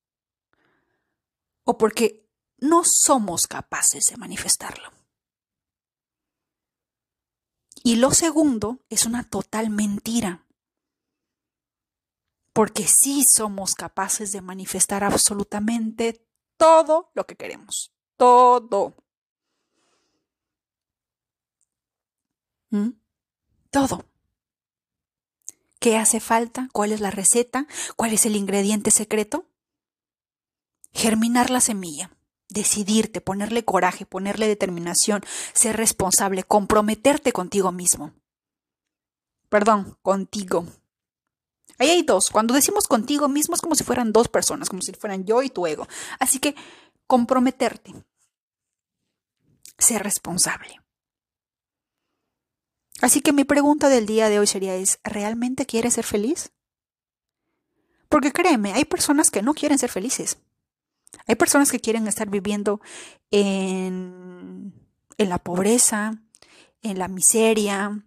[1.63, 2.27] O porque
[2.57, 4.91] no somos capaces de manifestarlo.
[7.83, 10.45] Y lo segundo es una total mentira,
[12.51, 16.27] porque sí somos capaces de manifestar absolutamente
[16.57, 18.95] todo lo que queremos, todo.
[22.69, 22.89] ¿Mm?
[23.71, 24.05] Todo.
[25.79, 26.69] ¿Qué hace falta?
[26.73, 27.67] ¿Cuál es la receta?
[27.95, 29.45] ¿Cuál es el ingrediente secreto?
[30.91, 32.17] Germinar la semilla
[32.49, 35.21] decidirte, ponerle coraje, ponerle determinación,
[35.53, 38.13] ser responsable, comprometerte contigo mismo.
[39.49, 40.65] Perdón, contigo.
[41.77, 42.29] Ahí hay dos.
[42.29, 45.49] Cuando decimos contigo mismo es como si fueran dos personas, como si fueran yo y
[45.49, 45.87] tu ego.
[46.19, 46.55] Así que
[47.05, 47.93] comprometerte.
[49.77, 50.81] Ser responsable.
[53.01, 56.51] Así que mi pregunta del día de hoy sería es, ¿realmente quieres ser feliz?
[58.09, 60.39] Porque créeme, hay personas que no quieren ser felices.
[61.27, 62.81] Hay personas que quieren estar viviendo
[63.31, 64.73] en,
[65.17, 66.21] en la pobreza,
[66.81, 68.03] en la miseria,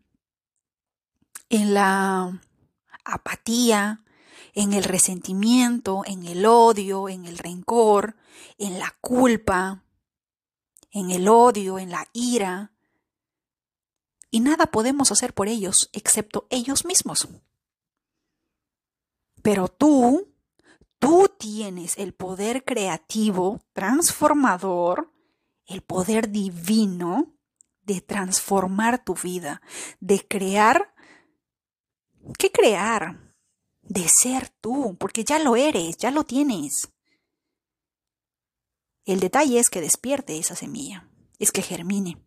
[1.48, 2.40] en la
[3.05, 4.03] apatía,
[4.55, 8.16] en el resentimiento, en el odio, en el rencor,
[8.59, 9.83] en la culpa,
[10.90, 12.72] en el odio, en la ira.
[14.31, 17.29] Y nada podemos hacer por ellos excepto ellos mismos.
[19.43, 20.31] Pero tú
[21.01, 25.11] Tú tienes el poder creativo, transformador,
[25.64, 27.38] el poder divino
[27.81, 29.62] de transformar tu vida,
[29.99, 30.95] de crear.
[32.38, 33.35] ¿Qué crear?
[33.81, 36.93] De ser tú, porque ya lo eres, ya lo tienes.
[39.07, 42.23] El detalle es que despierte esa semilla, es que germine.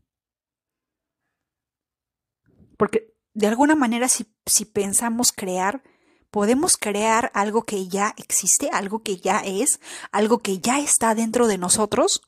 [2.83, 5.83] Porque de alguna manera si, si pensamos crear,
[6.31, 9.79] podemos crear algo que ya existe, algo que ya es,
[10.11, 12.23] algo que ya está dentro de nosotros?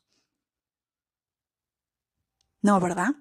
[2.62, 3.16] No, ¿verdad?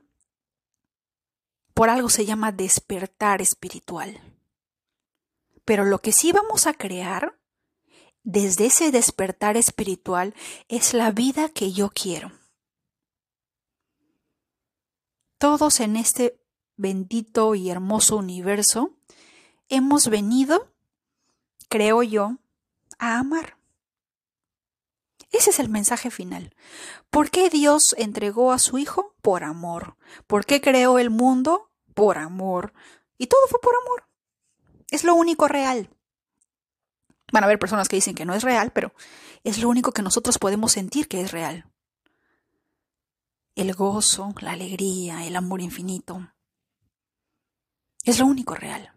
[1.75, 4.20] Por algo se llama despertar espiritual.
[5.64, 7.37] Pero lo que sí vamos a crear
[8.23, 10.37] desde ese despertar espiritual
[10.68, 12.31] es la vida que yo quiero.
[15.38, 16.44] Todos en este
[16.77, 18.97] bendito y hermoso universo
[19.69, 20.75] hemos venido
[21.75, 22.37] creo yo,
[23.01, 23.57] a amar.
[25.33, 26.55] Ese es el mensaje final.
[27.11, 29.17] ¿Por qué Dios entregó a su Hijo?
[29.23, 29.97] Por amor.
[30.29, 31.73] ¿Por qué creó el mundo?
[31.95, 32.73] Por amor.
[33.19, 34.07] Y todo fue por amor.
[34.93, 35.91] Es lo único real.
[37.33, 38.95] Van a haber personas que dicen que no es real, pero
[39.43, 41.69] es lo único que nosotros podemos sentir que es real.
[43.57, 46.34] El gozo, la alegría, el amor infinito.
[48.05, 48.93] Es lo único real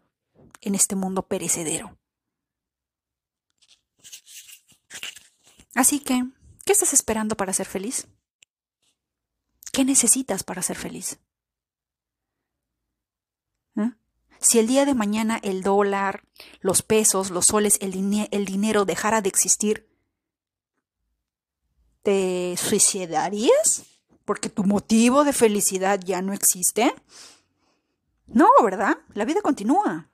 [0.62, 1.98] en este mundo perecedero.
[5.74, 6.26] Así que,
[6.65, 8.08] ¿qué estás esperando para ser feliz?
[9.72, 11.20] ¿Qué necesitas para ser feliz?
[13.78, 13.91] ¿Eh?
[14.39, 16.24] Si el día de mañana el dólar,
[16.62, 17.93] los pesos, los soles, el,
[18.32, 19.88] el dinero dejara de existir,
[22.02, 23.84] ¿te suicidarías?
[24.26, 26.93] Porque tu motivo de felicidad ya no existe.
[28.28, 28.98] No, ¿verdad?
[29.13, 30.10] La vida continúa.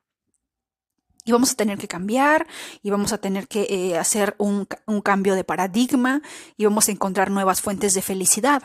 [1.26, 2.48] Y vamos a tener que cambiar,
[2.82, 6.22] y vamos a tener que eh, hacer un, un cambio de paradigma,
[6.58, 8.64] y vamos a encontrar nuevas fuentes de felicidad.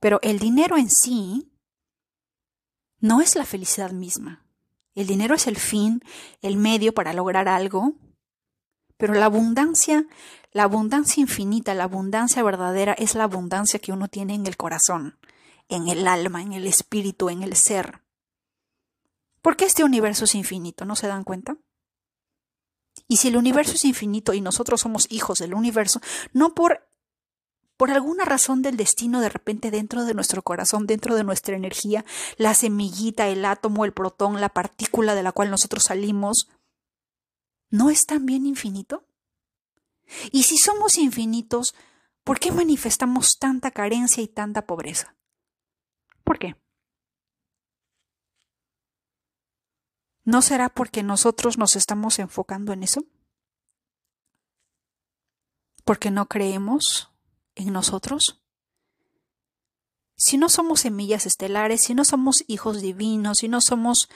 [0.00, 1.52] Pero el dinero en sí
[3.00, 4.44] no es la felicidad misma.
[4.94, 6.02] El dinero es el fin,
[6.42, 7.94] el medio para lograr algo,
[8.96, 10.06] pero la abundancia,
[10.50, 15.16] la abundancia infinita, la abundancia verdadera es la abundancia que uno tiene en el corazón,
[15.68, 18.02] en el alma, en el espíritu, en el ser.
[19.42, 20.84] ¿Por qué este universo es infinito?
[20.84, 21.56] ¿No se dan cuenta?
[23.06, 26.00] Y si el universo es infinito y nosotros somos hijos del universo,
[26.32, 26.88] no por
[27.78, 32.04] por alguna razón del destino, de repente dentro de nuestro corazón, dentro de nuestra energía,
[32.36, 36.48] la semillita, el átomo, el protón, la partícula de la cual nosotros salimos,
[37.70, 39.06] ¿no es también infinito?
[40.32, 41.76] Y si somos infinitos,
[42.24, 45.17] ¿por qué manifestamos tanta carencia y tanta pobreza?
[46.28, 46.56] ¿Por qué?
[50.24, 53.06] ¿No será porque nosotros nos estamos enfocando en eso?
[55.86, 57.10] ¿Porque no creemos
[57.54, 58.42] en nosotros?
[60.18, 64.10] Si no somos semillas estelares, si no somos hijos divinos, si no somos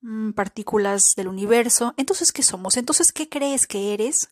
[0.00, 2.78] mm, partículas del universo, entonces ¿qué somos?
[2.78, 4.30] Entonces ¿qué crees que eres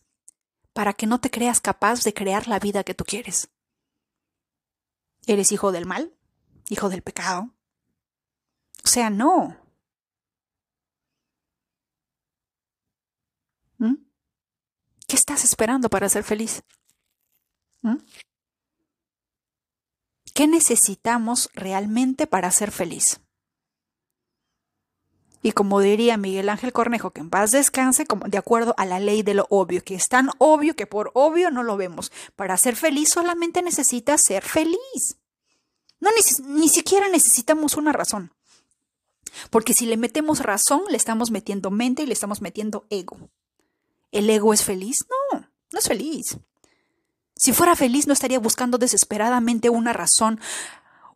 [0.73, 3.51] para que no te creas capaz de crear la vida que tú quieres?
[5.27, 6.11] ¿Eres hijo del mal?
[6.69, 7.53] ¿Hijo del pecado?
[8.83, 9.55] O sea, no.
[13.77, 13.95] ¿Mm?
[15.07, 16.63] ¿Qué estás esperando para ser feliz?
[17.81, 17.97] ¿Mm?
[20.33, 23.21] ¿Qué necesitamos realmente para ser feliz?
[25.41, 28.99] Y como diría Miguel Ángel Cornejo, que en paz descanse, como de acuerdo a la
[28.99, 32.11] ley de lo obvio, que es tan obvio que por obvio no lo vemos.
[32.35, 35.19] Para ser feliz solamente necesitas ser feliz.
[36.05, 36.11] No
[36.45, 38.31] ni siquiera necesitamos una razón.
[39.49, 43.31] Porque si le metemos razón, le estamos metiendo mente y le estamos metiendo ego.
[44.11, 44.97] ¿El ego es feliz?
[45.09, 45.39] No,
[45.71, 46.37] no es feliz.
[47.35, 50.39] Si fuera feliz no estaría buscando desesperadamente una razón,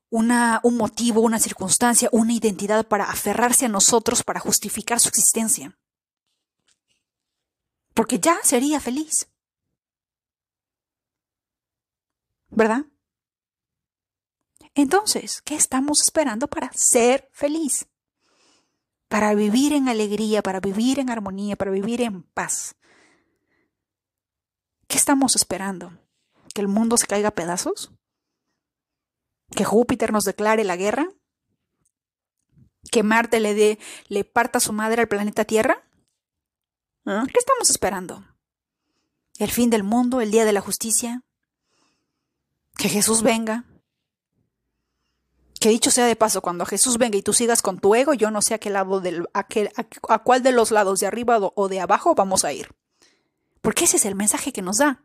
[0.10, 5.78] una, un motivo, una circunstancia, una identidad para aferrarse a nosotros para justificar su existencia.
[7.94, 9.30] Porque ya sería feliz.
[12.50, 12.86] ¿Verdad?
[14.76, 17.88] Entonces, ¿qué estamos esperando para ser feliz?
[19.08, 22.76] Para vivir en alegría, para vivir en armonía, para vivir en paz.
[24.88, 25.92] ¿Qué estamos esperando?
[26.54, 27.92] que el mundo se caiga a pedazos?
[29.56, 31.10] ¿Que Júpiter nos declare la guerra?
[32.92, 35.88] ¿Que Marte le dé, le parta su madre al planeta Tierra?
[37.06, 37.24] ¿Ah?
[37.28, 38.26] ¿Qué estamos esperando?
[39.38, 40.22] ¿El fin del mundo?
[40.22, 41.24] ¿El día de la justicia?
[42.78, 43.66] ¿Que Jesús venga?
[45.60, 48.32] Que dicho sea de paso, cuando Jesús venga y tú sigas con tu ego, yo
[48.32, 49.46] no sé a qué lado del, a,
[50.10, 52.70] a cuál de los lados de arriba o de abajo vamos a ir.
[53.62, 55.04] Porque ese es el mensaje que nos da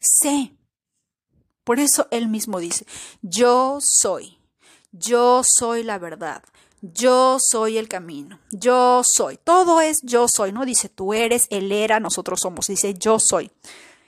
[0.00, 0.56] sé.
[1.64, 2.86] Por eso él mismo dice,
[3.22, 4.38] yo soy,
[4.90, 6.42] yo soy la verdad,
[6.80, 9.38] yo soy el camino, yo soy.
[9.44, 13.50] Todo es yo soy, no dice tú eres, él era, nosotros somos, dice yo soy.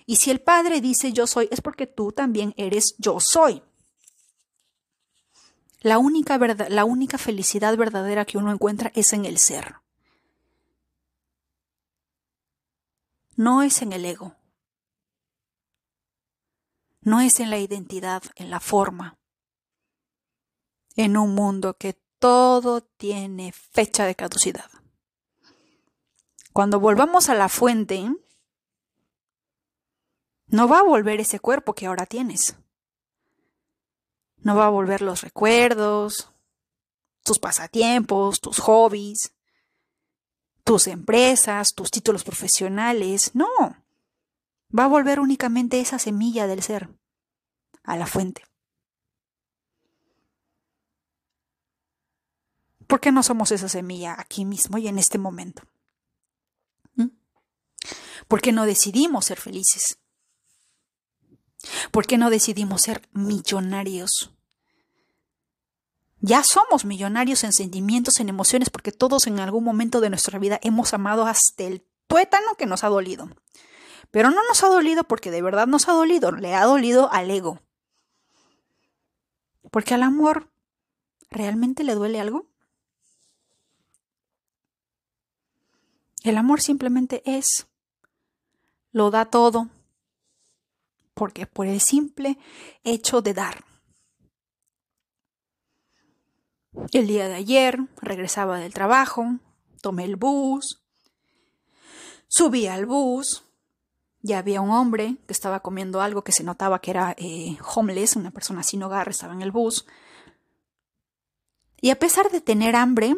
[0.07, 3.63] Y si el Padre dice yo soy, es porque tú también eres yo soy.
[5.83, 9.77] La única, felicidad verdadera que uno encuentra es en el ser.
[13.37, 14.37] No es en el ego
[17.03, 19.19] no es en la identidad, en la forma.
[20.97, 24.71] En un mundo que todo tiene fecha de caducidad.
[26.53, 28.15] Cuando volvamos a la fuente,
[30.47, 32.57] no va a volver ese cuerpo que ahora tienes.
[34.43, 36.31] No va a volver los recuerdos,
[37.23, 39.33] tus pasatiempos, tus hobbies,
[40.65, 43.35] tus empresas, tus títulos profesionales.
[43.35, 43.49] No
[44.77, 46.89] va a volver únicamente esa semilla del ser
[47.85, 48.43] a la fuente.
[52.87, 55.63] ¿Por qué no somos esa semilla aquí mismo y en este momento?
[56.95, 57.09] ¿Mm?
[58.29, 59.99] ¿Por qué no decidimos ser felices?
[61.91, 64.33] ¿Por qué no decidimos ser millonarios?
[66.21, 70.61] Ya somos millonarios en sentimientos, en emociones, porque todos en algún momento de nuestra vida
[70.63, 73.29] hemos amado hasta el tuétano que nos ha dolido.
[74.13, 77.31] Pero no nos ha dolido porque de verdad nos ha dolido, le ha dolido al
[77.31, 77.61] ego.
[79.71, 80.53] Porque al amor,
[81.31, 82.47] ¿realmente le duele algo?
[86.23, 87.67] El amor simplemente es,
[88.93, 89.71] lo da todo,
[91.15, 92.39] porque por el simple
[92.85, 93.65] hecho de dar.
[96.93, 99.39] El día de ayer regresaba del trabajo,
[99.81, 100.83] tomé el bus,
[102.29, 103.45] subí al bus,
[104.23, 108.17] ya había un hombre que estaba comiendo algo que se notaba que era eh, homeless,
[108.17, 109.87] una persona sin hogar, estaba en el bus.
[111.81, 113.17] Y a pesar de tener hambre,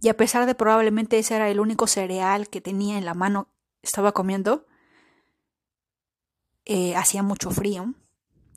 [0.00, 3.48] y a pesar de probablemente ese era el único cereal que tenía en la mano,
[3.80, 4.66] estaba comiendo,
[6.64, 7.94] eh, hacía mucho frío.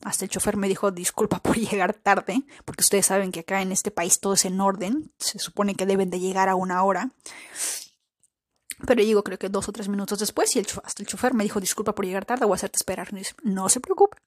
[0.03, 3.71] Hasta el chofer me dijo disculpa por llegar tarde, porque ustedes saben que acá en
[3.71, 7.11] este país todo es en orden, se supone que deben de llegar a una hora.
[8.85, 11.43] Pero digo, creo que dos o tres minutos después, y el, hasta el chofer me
[11.43, 13.09] dijo disculpa por llegar tarde, voy a hacerte esperar.
[13.43, 14.17] no se preocupe.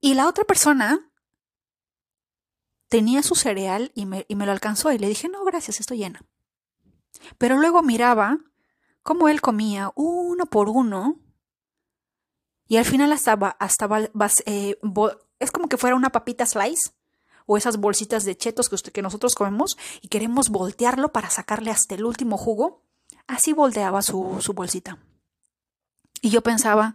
[0.00, 1.10] Y la otra persona
[2.88, 5.98] tenía su cereal y me, y me lo alcanzó y le dije, no, gracias, estoy
[5.98, 6.20] llena.
[7.38, 8.38] Pero luego miraba
[9.02, 11.18] cómo él comía uno por uno
[12.68, 13.88] y al final hasta, hasta
[14.46, 14.78] eh,
[15.38, 16.92] es como que fuera una papita slice
[17.46, 21.70] o esas bolsitas de chetos que, usted, que nosotros comemos y queremos voltearlo para sacarle
[21.70, 22.82] hasta el último jugo.
[23.26, 24.98] Así volteaba su, su bolsita.
[26.20, 26.94] Y yo pensaba,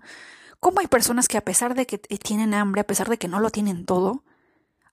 [0.59, 3.39] ¿cómo hay personas que a pesar de que tienen hambre, a pesar de que no
[3.39, 4.23] lo tienen todo,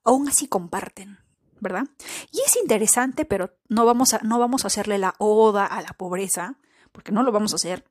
[0.05, 1.19] aún así comparten,
[1.61, 1.85] ¿verdad?
[2.31, 5.93] Y es interesante, pero no vamos a, no vamos a hacerle la oda a la
[5.93, 6.59] pobreza,
[6.93, 7.85] porque no lo vamos a hacer.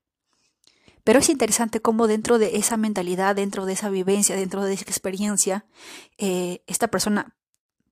[1.04, 4.84] Pero es interesante cómo dentro de esa mentalidad, dentro de esa vivencia, dentro de esa
[4.84, 5.66] experiencia,
[6.18, 7.36] eh, esta persona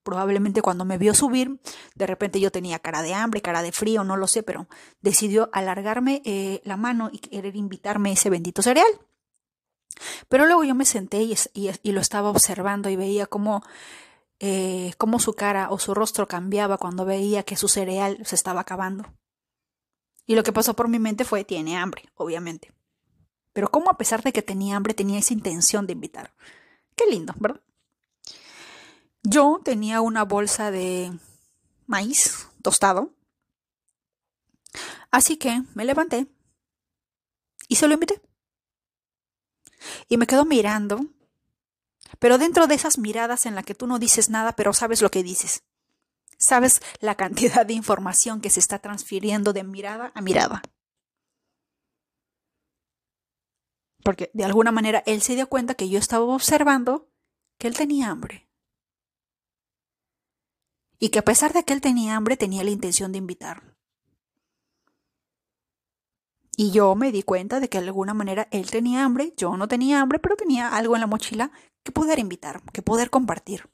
[0.03, 1.59] probablemente cuando me vio subir,
[1.95, 4.67] de repente yo tenía cara de hambre, cara de frío, no lo sé, pero
[5.01, 8.91] decidió alargarme eh, la mano y querer invitarme ese bendito cereal.
[10.29, 13.61] Pero luego yo me senté y, lo estaba observando y veía cómo
[14.39, 18.61] eh, cómo su cara o su rostro cambiaba cuando veía que su cereal se estaba
[18.61, 19.05] acabando.
[20.25, 22.73] Y lo que pasó por mi mente fue, tiene hambre, obviamente.
[23.53, 26.33] Pero cómo a pesar de que tenía hambre tenía esa intención de invitar.
[26.95, 27.61] Qué lindo, ¿verdad?
[29.23, 31.11] Yo tenía una bolsa de
[31.85, 33.13] maíz tostado.
[35.11, 36.27] Así que me levanté
[37.67, 38.21] y se lo invité.
[40.07, 41.05] Y me quedó mirando
[42.19, 45.09] pero dentro de esas miradas en la que tú no dices nada, pero sabes lo
[45.09, 45.63] que dices.
[46.37, 50.61] Sabes la cantidad de información que se está transfiriendo de mirada a mirada.
[54.03, 57.09] Porque de alguna manera él se dio cuenta que yo estaba observando
[57.57, 58.49] que él tenía hambre.
[60.99, 63.75] Y que a pesar de que él tenía hambre, tenía la intención de invitar.
[66.55, 69.67] Y yo me di cuenta de que de alguna manera él tenía hambre, yo no
[69.67, 71.51] tenía hambre, pero tenía algo en la mochila
[71.83, 73.69] que poder invitar, que poder compartir.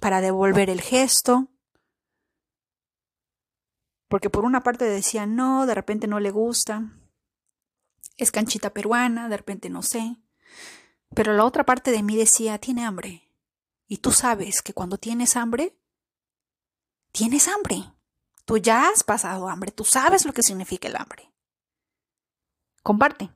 [0.00, 1.48] Para devolver el gesto.
[4.08, 6.92] Porque por una parte decía, no, de repente no le gusta.
[8.16, 10.16] Es canchita peruana, de repente no sé.
[11.14, 13.30] Pero la otra parte de mí decía, tiene hambre.
[13.88, 15.76] Y tú sabes que cuando tienes hambre,
[17.12, 17.92] tienes hambre.
[18.44, 21.32] Tú ya has pasado hambre, tú sabes lo que significa el hambre
[22.86, 23.32] comparte.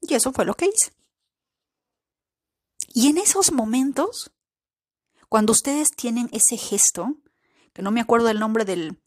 [0.00, 0.90] Y eso fue lo que hice.
[2.88, 4.32] Y en esos momentos,
[5.28, 7.14] cuando ustedes tienen ese gesto,
[7.74, 8.98] que no me acuerdo del nombre del,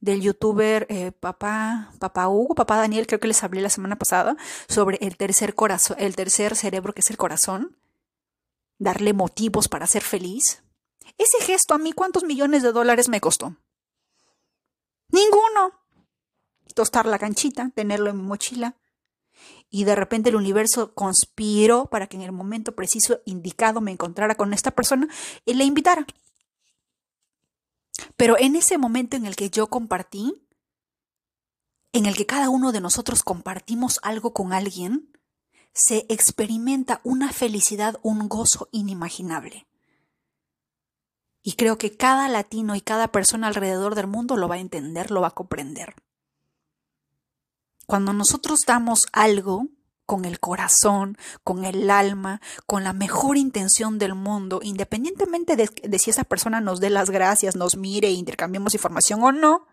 [0.00, 4.36] del youtuber eh, papá, papá Hugo, papá Daniel, creo que les hablé la semana pasada
[4.68, 7.76] sobre el tercer corazón, el tercer cerebro que es el corazón,
[8.78, 10.62] darle motivos para ser feliz.
[11.18, 13.56] Ese gesto a mí cuántos millones de dólares me costó?
[15.10, 15.80] Ninguno
[16.72, 18.76] tostar la canchita, tenerlo en mi mochila.
[19.70, 24.34] Y de repente el universo conspiró para que en el momento preciso indicado me encontrara
[24.34, 25.08] con esta persona
[25.44, 26.06] y le invitara.
[28.20, 30.46] Pero en ese momento en el que yo compartí,
[31.94, 35.10] en el que cada uno de nosotros compartimos algo con alguien,
[35.72, 39.66] se experimenta una felicidad, un gozo inimaginable.
[41.42, 45.10] Y creo que cada latino y cada persona alrededor del mundo lo va a entender,
[45.10, 45.94] lo va a comprender.
[47.86, 49.68] Cuando nosotros damos algo
[50.10, 56.10] con el corazón, con el alma, con la mejor intención del mundo, independientemente de, si
[56.10, 59.68] esa persona nos dé las gracias, nos mire e intercambiemos información o no,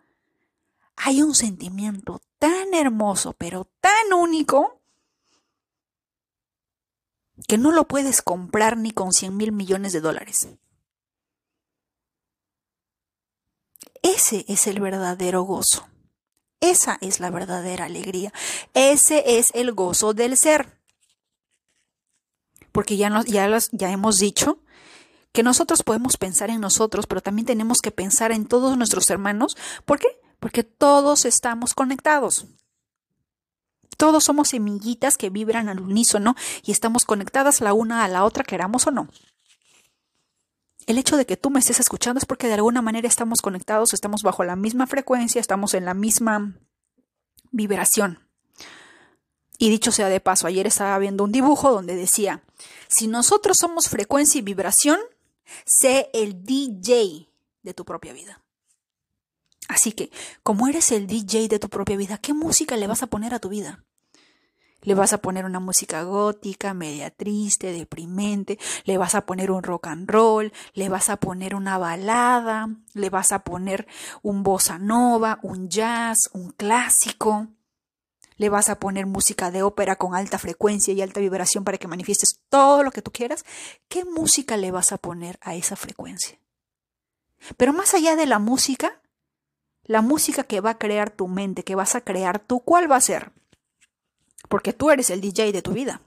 [0.95, 4.79] hay un sentimiento tan hermoso, pero tan único,
[7.47, 10.49] que no lo puedes comprar ni con 100 mil millones de dólares.
[14.03, 15.87] Ese es el verdadero gozo.
[16.59, 18.33] Esa es la verdadera alegría.
[18.73, 20.79] Ese es el gozo del ser.
[22.71, 24.59] Porque ya, nos, ya, ya hemos dicho
[25.31, 29.55] que nosotros podemos pensar en nosotros, pero también tenemos que pensar en todos nuestros hermanos.
[29.85, 30.07] ¿Por qué?
[30.39, 32.47] Porque todos estamos conectados.
[33.97, 38.43] Todos somos semillitas que vibran al unísono y estamos conectadas la una a la otra,
[38.43, 39.07] queramos o no.
[40.87, 43.93] El hecho de que tú me estés escuchando es porque de alguna manera estamos conectados,
[43.93, 46.57] estamos bajo la misma frecuencia, estamos en la misma
[47.51, 48.25] vibración.
[49.59, 52.43] Y dicho sea de paso, ayer estaba viendo un dibujo donde decía,
[52.87, 54.99] si nosotros somos frecuencia y vibración,
[55.65, 57.29] sé el DJ
[57.63, 58.41] de tu propia vida.
[59.67, 60.09] Así que,
[60.41, 63.39] como eres el DJ de tu propia vida, ¿qué música le vas a poner a
[63.39, 63.83] tu vida?
[64.81, 69.63] Le vas a poner una música gótica, media triste, deprimente, le vas a poner un
[69.63, 73.87] rock and roll, le vas a poner una balada, le vas a poner
[74.21, 77.47] un bossa nova, un jazz, un clásico.
[78.35, 81.87] Le vas a poner música de ópera con alta frecuencia y alta vibración para que
[81.87, 83.45] manifiestes todo lo que tú quieras.
[83.87, 86.39] ¿Qué música le vas a poner a esa frecuencia?
[87.57, 89.01] Pero más allá de la música,
[89.83, 92.97] la música que va a crear tu mente, que vas a crear tú, ¿cuál va
[92.97, 93.31] a ser?
[94.47, 96.01] Porque tú eres el DJ de tu vida.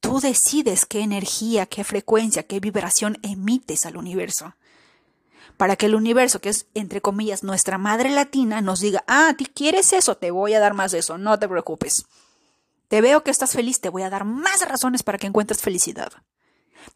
[0.00, 4.54] Tú decides qué energía, qué frecuencia, qué vibración emites al universo.
[5.56, 9.44] Para que el universo, que es entre comillas nuestra madre latina, nos diga, ah, ¿tú
[9.54, 10.16] quieres eso?
[10.16, 12.04] Te voy a dar más de eso, no te preocupes.
[12.88, 16.12] Te veo que estás feliz, te voy a dar más razones para que encuentres felicidad.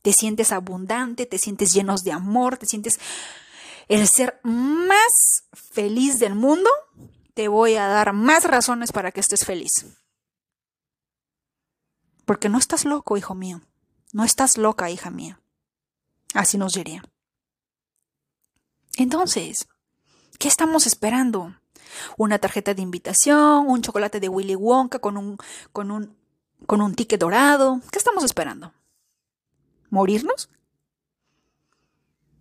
[0.03, 3.01] Te sientes abundante, te sientes llenos de amor, te sientes
[3.89, 6.69] el ser más feliz del mundo,
[7.39, 9.87] te voy a dar más razones para que estés feliz.
[12.25, 13.61] Porque no estás loco, hijo mío.
[14.13, 15.41] No estás loca, hija mía.
[16.35, 17.01] Así nos diría.
[18.97, 19.69] Entonces,
[20.41, 21.55] ¿qué estamos esperando?
[22.17, 25.39] Una tarjeta de invitación, un chocolate de Willy Wonka con un,
[25.73, 26.19] con un,
[26.67, 27.81] con un ticket dorado.
[27.93, 28.75] ¿Qué estamos esperando?
[29.91, 30.51] ¿Morirnos?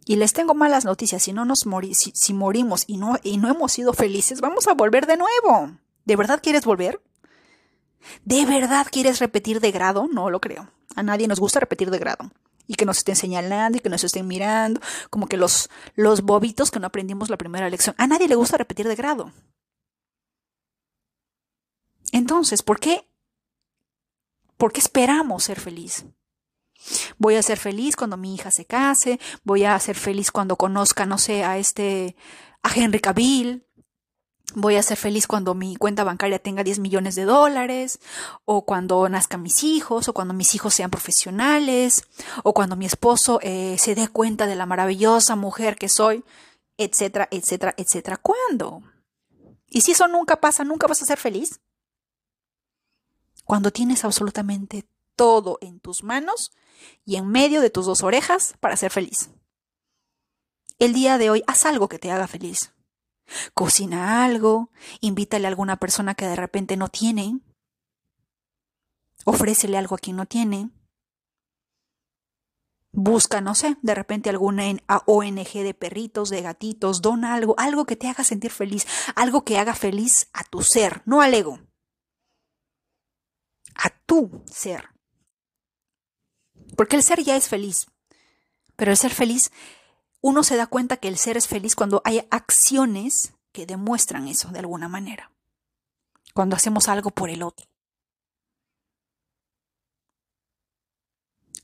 [0.10, 3.74] Y les tengo malas noticias, si no nos si, morimos y no, y no hemos
[3.74, 5.78] sido felices, vamos a volver de nuevo.
[6.06, 7.02] ¿De verdad quieres volver?
[8.24, 10.08] ¿De verdad quieres repetir de grado?
[10.08, 10.72] No lo creo.
[10.96, 12.32] A nadie nos gusta repetir de grado.
[12.68, 14.80] Y que nos estén señalando y que nos estén mirando,
[15.10, 17.94] como que los, los bobitos que no aprendimos la primera lección.
[17.98, 19.34] A nadie le gusta repetir de grado.
[22.14, 23.06] Entonces, ¿por qué?
[24.56, 26.06] ¿Por qué esperamos ser feliz?
[27.18, 31.06] Voy a ser feliz cuando mi hija se case, voy a ser feliz cuando conozca,
[31.06, 32.16] no sé, a este,
[32.64, 33.68] a Henry Cavill,
[34.56, 38.00] voy a ser feliz cuando mi cuenta bancaria tenga 10 millones de dólares,
[38.46, 42.04] o cuando nazcan mis hijos, o cuando mis hijos sean profesionales,
[42.44, 46.24] o cuando mi esposo eh, se dé cuenta de la maravillosa mujer que soy,
[46.78, 48.18] etcétera, etcétera, etcétera.
[48.18, 48.82] ¿Cuándo?
[49.70, 51.60] Y si eso nunca pasa, nunca vas a ser feliz.
[53.44, 56.52] Cuando tienes absolutamente todo en tus manos
[57.06, 59.30] y en medio de tus dos orejas para ser feliz.
[60.80, 62.74] El día de hoy haz algo que te haga feliz.
[63.54, 64.72] Cocina algo,
[65.02, 67.40] invítale a alguna persona que de repente no tiene,
[69.26, 70.70] ofrécele algo a quien no tiene,
[72.92, 74.64] busca, no sé, de repente alguna
[75.06, 79.58] ONG de perritos, de gatitos, dona algo, algo que te haga sentir feliz, algo que
[79.58, 81.60] haga feliz a tu ser, no al ego,
[83.76, 84.97] a tu ser.
[86.76, 87.88] Porque el ser ya es feliz.
[88.76, 89.52] Pero el ser feliz,
[90.22, 94.50] uno se da cuenta que el ser es feliz cuando hay acciones que demuestran eso
[94.50, 95.32] de alguna manera.
[96.34, 97.68] Cuando hacemos algo por el otro.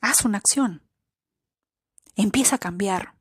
[0.01, 0.82] Haz una acción.
[2.16, 3.16] Empieza a cambiar.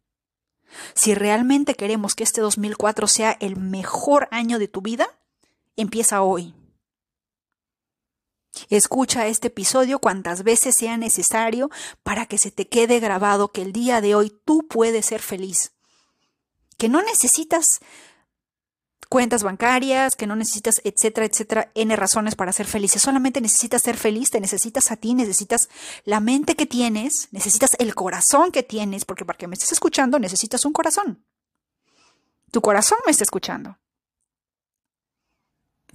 [0.94, 5.06] Si realmente queremos que este 2004 sea el mejor año de tu vida,
[5.76, 6.54] empieza hoy.
[8.68, 11.70] Escucha este episodio cuantas veces sea necesario
[12.02, 15.72] para que se te quede grabado que el día de hoy tú puedes ser feliz.
[16.76, 17.80] Que no necesitas
[19.12, 22.92] cuentas bancarias, que no necesitas, etcétera, etcétera, n razones para ser feliz.
[22.92, 25.68] Solamente necesitas ser feliz, te necesitas a ti, necesitas
[26.04, 30.18] la mente que tienes, necesitas el corazón que tienes, porque para que me estés escuchando
[30.18, 31.26] necesitas un corazón.
[32.50, 33.78] Tu corazón me está escuchando.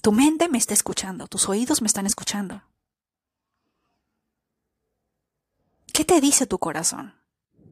[0.08, 2.64] Tu mente me está escuchando, tus oídos me están escuchando.
[5.91, 7.14] ¿Qué te dice tu corazón?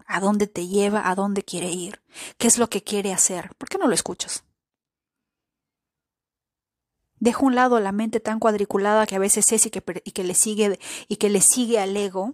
[0.05, 1.09] ¿A dónde te lleva?
[1.09, 2.01] ¿A dónde quiere ir?
[2.37, 3.55] ¿Qué es lo que quiere hacer?
[3.57, 4.43] ¿Por qué no lo escuchas?
[7.21, 10.25] Deja un lado la mente tan cuadriculada que a veces es y que, y que
[10.25, 10.77] le sigue
[11.07, 12.33] y que le sigue al ego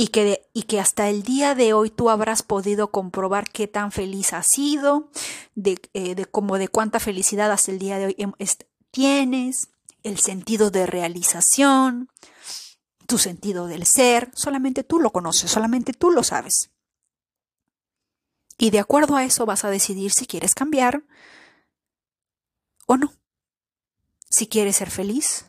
[0.00, 3.90] y que, y que hasta el día de hoy tú habrás podido comprobar qué tan
[3.90, 5.10] feliz has sido,
[5.56, 8.16] de, eh, de cómo de cuánta felicidad hasta el día de hoy
[8.92, 9.70] tienes,
[10.04, 12.08] el sentido de realización,
[13.08, 16.70] tu sentido del ser, solamente tú lo conoces, solamente tú lo sabes.
[18.56, 21.02] Y de acuerdo a eso vas a decidir si quieres cambiar
[22.86, 23.12] o no.
[24.30, 25.46] Si quieres ser feliz,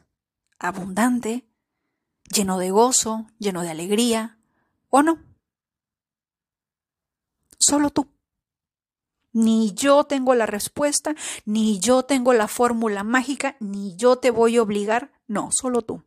[0.57, 1.47] abundante,
[2.33, 4.38] lleno de gozo, lleno de alegría,
[4.89, 5.19] ¿O no?
[7.59, 8.07] Solo tú.
[9.31, 11.15] Ni yo tengo la respuesta,
[11.45, 15.11] ni yo tengo la fórmula mágica, ni yo te voy a obligar.
[15.27, 16.03] No, solo tú.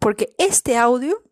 [0.00, 1.22] Porque este audio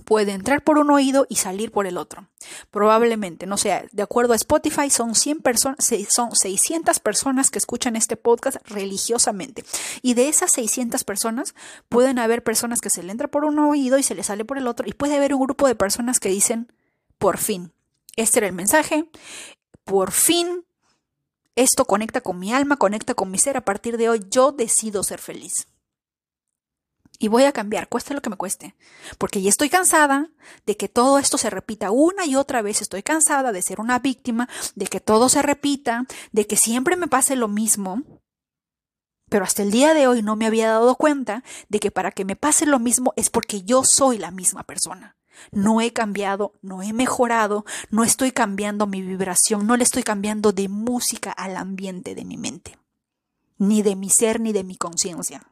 [0.00, 2.28] puede entrar por un oído y salir por el otro.
[2.70, 5.78] Probablemente, no sé, de acuerdo a Spotify, son 100 personas,
[6.08, 9.64] son 600 personas que escuchan este podcast religiosamente.
[10.02, 11.54] Y de esas 600 personas,
[11.88, 14.58] pueden haber personas que se le entra por un oído y se le sale por
[14.58, 14.88] el otro.
[14.88, 16.72] Y puede haber un grupo de personas que dicen,
[17.18, 17.72] por fin,
[18.16, 19.08] este era el mensaje,
[19.84, 20.64] por fin,
[21.56, 23.56] esto conecta con mi alma, conecta con mi ser.
[23.56, 25.66] A partir de hoy, yo decido ser feliz.
[27.22, 28.74] Y voy a cambiar, cueste lo que me cueste.
[29.18, 30.30] Porque ya estoy cansada
[30.64, 32.80] de que todo esto se repita una y otra vez.
[32.80, 37.08] Estoy cansada de ser una víctima, de que todo se repita, de que siempre me
[37.08, 38.02] pase lo mismo.
[39.28, 42.24] Pero hasta el día de hoy no me había dado cuenta de que para que
[42.24, 45.18] me pase lo mismo es porque yo soy la misma persona.
[45.52, 50.52] No he cambiado, no he mejorado, no estoy cambiando mi vibración, no le estoy cambiando
[50.52, 52.78] de música al ambiente de mi mente,
[53.58, 55.49] ni de mi ser, ni de mi conciencia.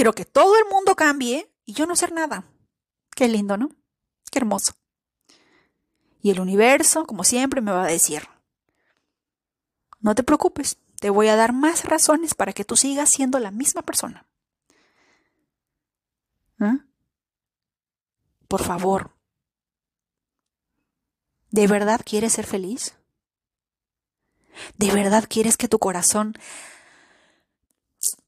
[0.00, 2.50] Quiero que todo el mundo cambie y yo no ser nada.
[3.14, 3.68] Qué lindo, ¿no?
[4.32, 4.72] Qué hermoso.
[6.22, 8.26] Y el universo, como siempre, me va a decir,
[10.00, 13.50] no te preocupes, te voy a dar más razones para que tú sigas siendo la
[13.50, 14.26] misma persona.
[16.60, 16.78] ¿Eh?
[18.48, 19.14] Por favor,
[21.50, 22.96] ¿de verdad quieres ser feliz?
[24.78, 26.38] ¿De verdad quieres que tu corazón,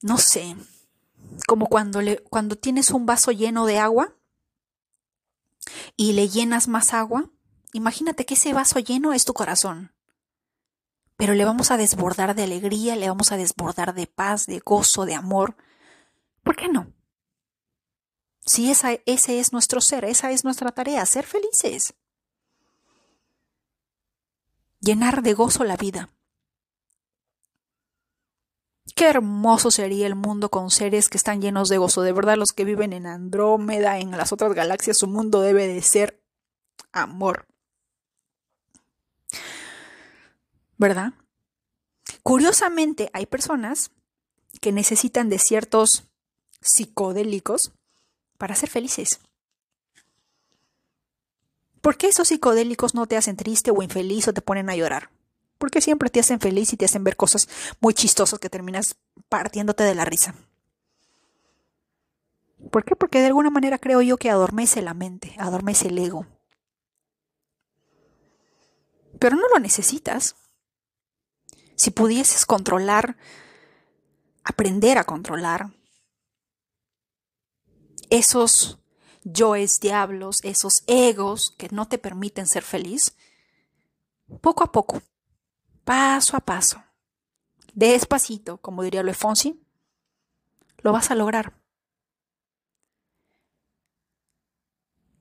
[0.03, 0.55] no sé,
[1.47, 4.17] como cuando, le, cuando tienes un vaso lleno de agua
[5.97, 7.31] y le llenas más agua,
[7.73, 9.95] imagínate que ese vaso lleno es tu corazón.
[11.17, 15.05] Pero le vamos a desbordar de alegría, le vamos a desbordar de paz, de gozo,
[15.05, 15.57] de amor.
[16.43, 16.93] ¿Por qué no?
[18.45, 21.95] Si esa, ese es nuestro ser, esa es nuestra tarea, ser felices.
[24.81, 26.11] Llenar de gozo la vida.
[29.03, 32.03] Qué hermoso sería el mundo con seres que están llenos de gozo.
[32.03, 35.83] De verdad, los que viven en Andrómeda, en las otras galaxias, su mundo debe de
[35.83, 36.23] ser
[36.93, 37.49] amor.
[40.77, 41.15] ¿Verdad?
[42.23, 43.91] Curiosamente, hay personas
[44.61, 46.05] que necesitan de ciertos
[46.61, 47.73] psicodélicos
[48.39, 49.19] para ser felices.
[51.81, 55.11] ¿Por qué esos psicodélicos no te hacen triste o infeliz o te ponen a llorar?
[55.63, 57.49] Porque siempre te hacen feliz y te hacen ver cosas
[57.79, 58.97] muy chistosas que terminas
[59.29, 60.35] partiéndote de la risa.
[62.73, 62.97] ¿Por qué?
[62.97, 66.27] Porque de alguna manera creo yo que adormece la mente, adormece el ego.
[69.21, 70.35] Pero no lo necesitas.
[71.77, 73.17] Si pudieses controlar,
[74.43, 75.71] aprender a controlar
[78.11, 78.81] esos
[79.23, 83.15] yoes diablos, esos egos que no te permiten ser feliz,
[84.41, 85.03] poco a poco
[85.85, 86.83] paso a paso,
[87.75, 89.61] despacito, como diría Luis Fonsi,
[90.79, 91.55] lo vas a lograr.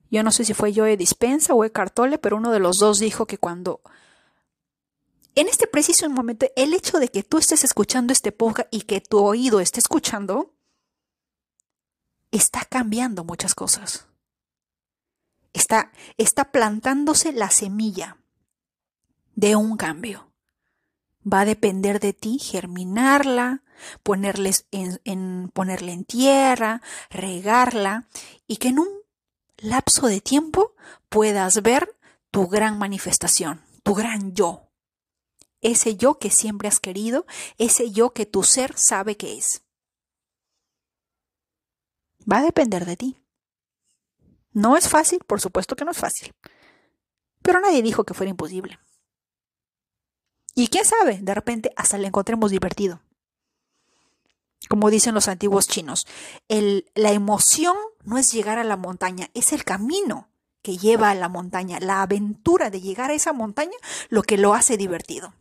[0.10, 3.00] Yo no sé si fue Joe Dispensa o Eckhart Tolle, pero uno de los dos
[3.00, 3.82] dijo que cuando
[5.36, 9.00] en este preciso momento el hecho de que tú estés escuchando este podcast y que
[9.00, 10.54] tu oído esté escuchando
[12.32, 14.08] está cambiando muchas cosas.
[15.54, 18.18] Está, está plantándose la semilla
[19.36, 20.31] de un cambio.
[21.26, 23.64] Va a depender de ti germinarla,
[24.04, 28.08] ponerles en, ponerla en tierra, regarla
[28.48, 28.88] y que en un
[29.58, 30.76] lapso de tiempo
[31.10, 31.96] puedas ver
[32.32, 34.70] tu gran manifestación, tu gran yo.
[35.62, 37.26] Ese yo que siempre has querido,
[37.58, 39.64] ese yo que tu ser sabe que es.
[42.30, 43.18] Va a depender de ti.
[44.54, 46.34] No es fácil, por supuesto que no es fácil.
[47.42, 48.80] Pero nadie dijo que fuera imposible.
[50.56, 53.02] Y quién sabe, de repente hasta le encontremos divertido.
[54.70, 56.08] Como dicen los antiguos chinos,
[56.48, 60.30] la emoción no es llegar a la montaña, es el camino
[60.62, 63.76] que lleva a la montaña, la aventura de llegar a esa montaña,
[64.10, 65.34] lo que lo hace divertido.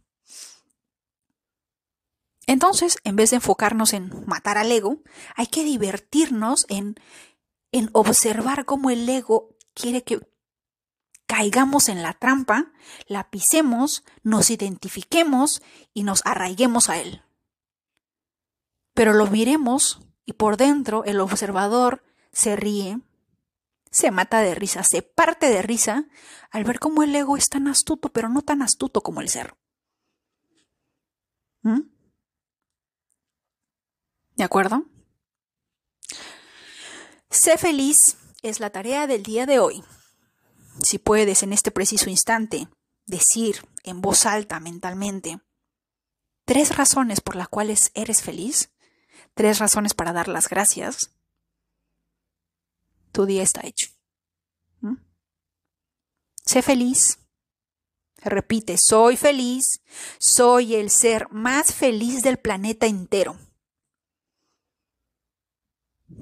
[2.47, 4.99] Entonces, en vez de enfocarnos en matar al ego,
[5.37, 6.97] hay que divertirnos en,
[7.71, 10.21] en observar cómo el ego quiere que
[11.31, 12.73] caigamos en la trampa,
[13.07, 15.63] la pisemos, nos identifiquemos
[15.95, 17.23] y nos arraiguemos a él.
[18.95, 22.03] Pero lo miremos y por dentro el observador
[22.33, 22.99] se ríe,
[23.93, 26.09] se mata de risa, se parte de risa
[26.51, 29.55] al ver cómo el ego es tan astuto, pero no tan astuto como el ser.
[31.63, 31.83] ¿Mm?
[34.35, 34.85] ¿De acuerdo?
[37.31, 39.85] Sé feliz es la tarea del día de hoy.
[40.83, 42.69] Si puedes en este preciso instante
[43.07, 45.41] decir en voz alta mentalmente
[46.45, 48.71] tres razones por las cuales eres feliz,
[49.35, 51.11] tres razones para dar las gracias,
[53.13, 53.91] tu día está hecho.
[56.45, 57.19] Sé feliz.
[58.23, 59.81] Repite, soy feliz,
[60.19, 63.39] soy el ser más feliz del planeta entero.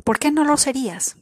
[0.05, 1.17] ¿Por qué no lo serías?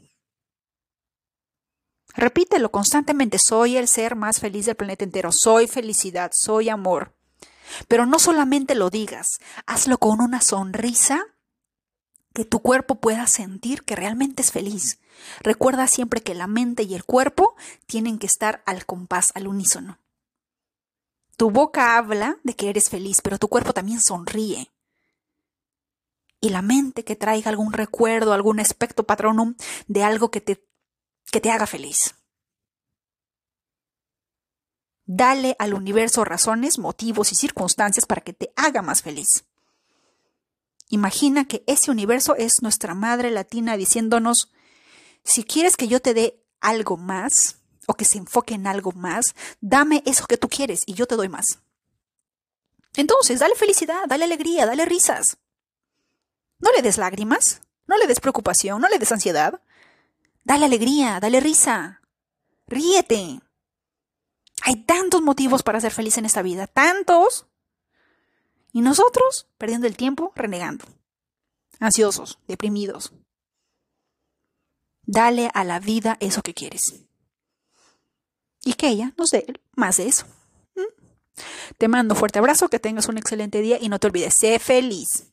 [2.17, 7.15] Repítelo constantemente, soy el ser más feliz del planeta entero, soy felicidad, soy amor.
[7.89, 11.27] Pero no solamente lo digas, hazlo con una sonrisa
[12.33, 14.99] que tu cuerpo pueda sentir que realmente es feliz.
[15.41, 17.55] Recuerda siempre que la mente y el cuerpo
[17.87, 19.99] tienen que estar al compás, al unísono.
[21.37, 24.71] Tu boca habla de que eres feliz, pero tu cuerpo también sonríe.
[26.41, 29.55] Y la mente que traiga algún recuerdo, algún aspecto patronum
[29.87, 30.67] de algo que te
[31.37, 32.15] que te haga feliz.
[35.05, 39.45] Dale al universo razones, motivos y circunstancias para que te haga más feliz.
[40.89, 44.51] Imagina que ese universo es nuestra madre latina diciéndonos,
[45.25, 49.35] si quieres que yo te dé algo más, o que se enfoque en algo más,
[49.61, 51.59] dame eso que tú quieres y yo te doy más.
[52.95, 55.37] Entonces, dale felicidad, dale alegría, dale risas.
[56.61, 59.61] No le des lágrimas, no le des preocupación, no le des ansiedad.
[60.47, 62.01] Dale alegría, dale risa.
[62.69, 63.41] Ríete.
[64.63, 67.49] Hay tantos motivos para ser feliz en esta vida, tantos.
[68.73, 70.85] Y nosotros, perdiendo el tiempo, renegando.
[71.81, 73.13] Ansiosos, deprimidos.
[75.03, 76.95] Dale a la vida eso que quieres.
[78.63, 80.27] Y que ella nos dé más de eso.
[80.77, 81.43] ¿Mm?
[81.77, 84.61] Te mando un fuerte abrazo, que tengas un excelente día y no te olvides, sé
[84.61, 85.33] feliz.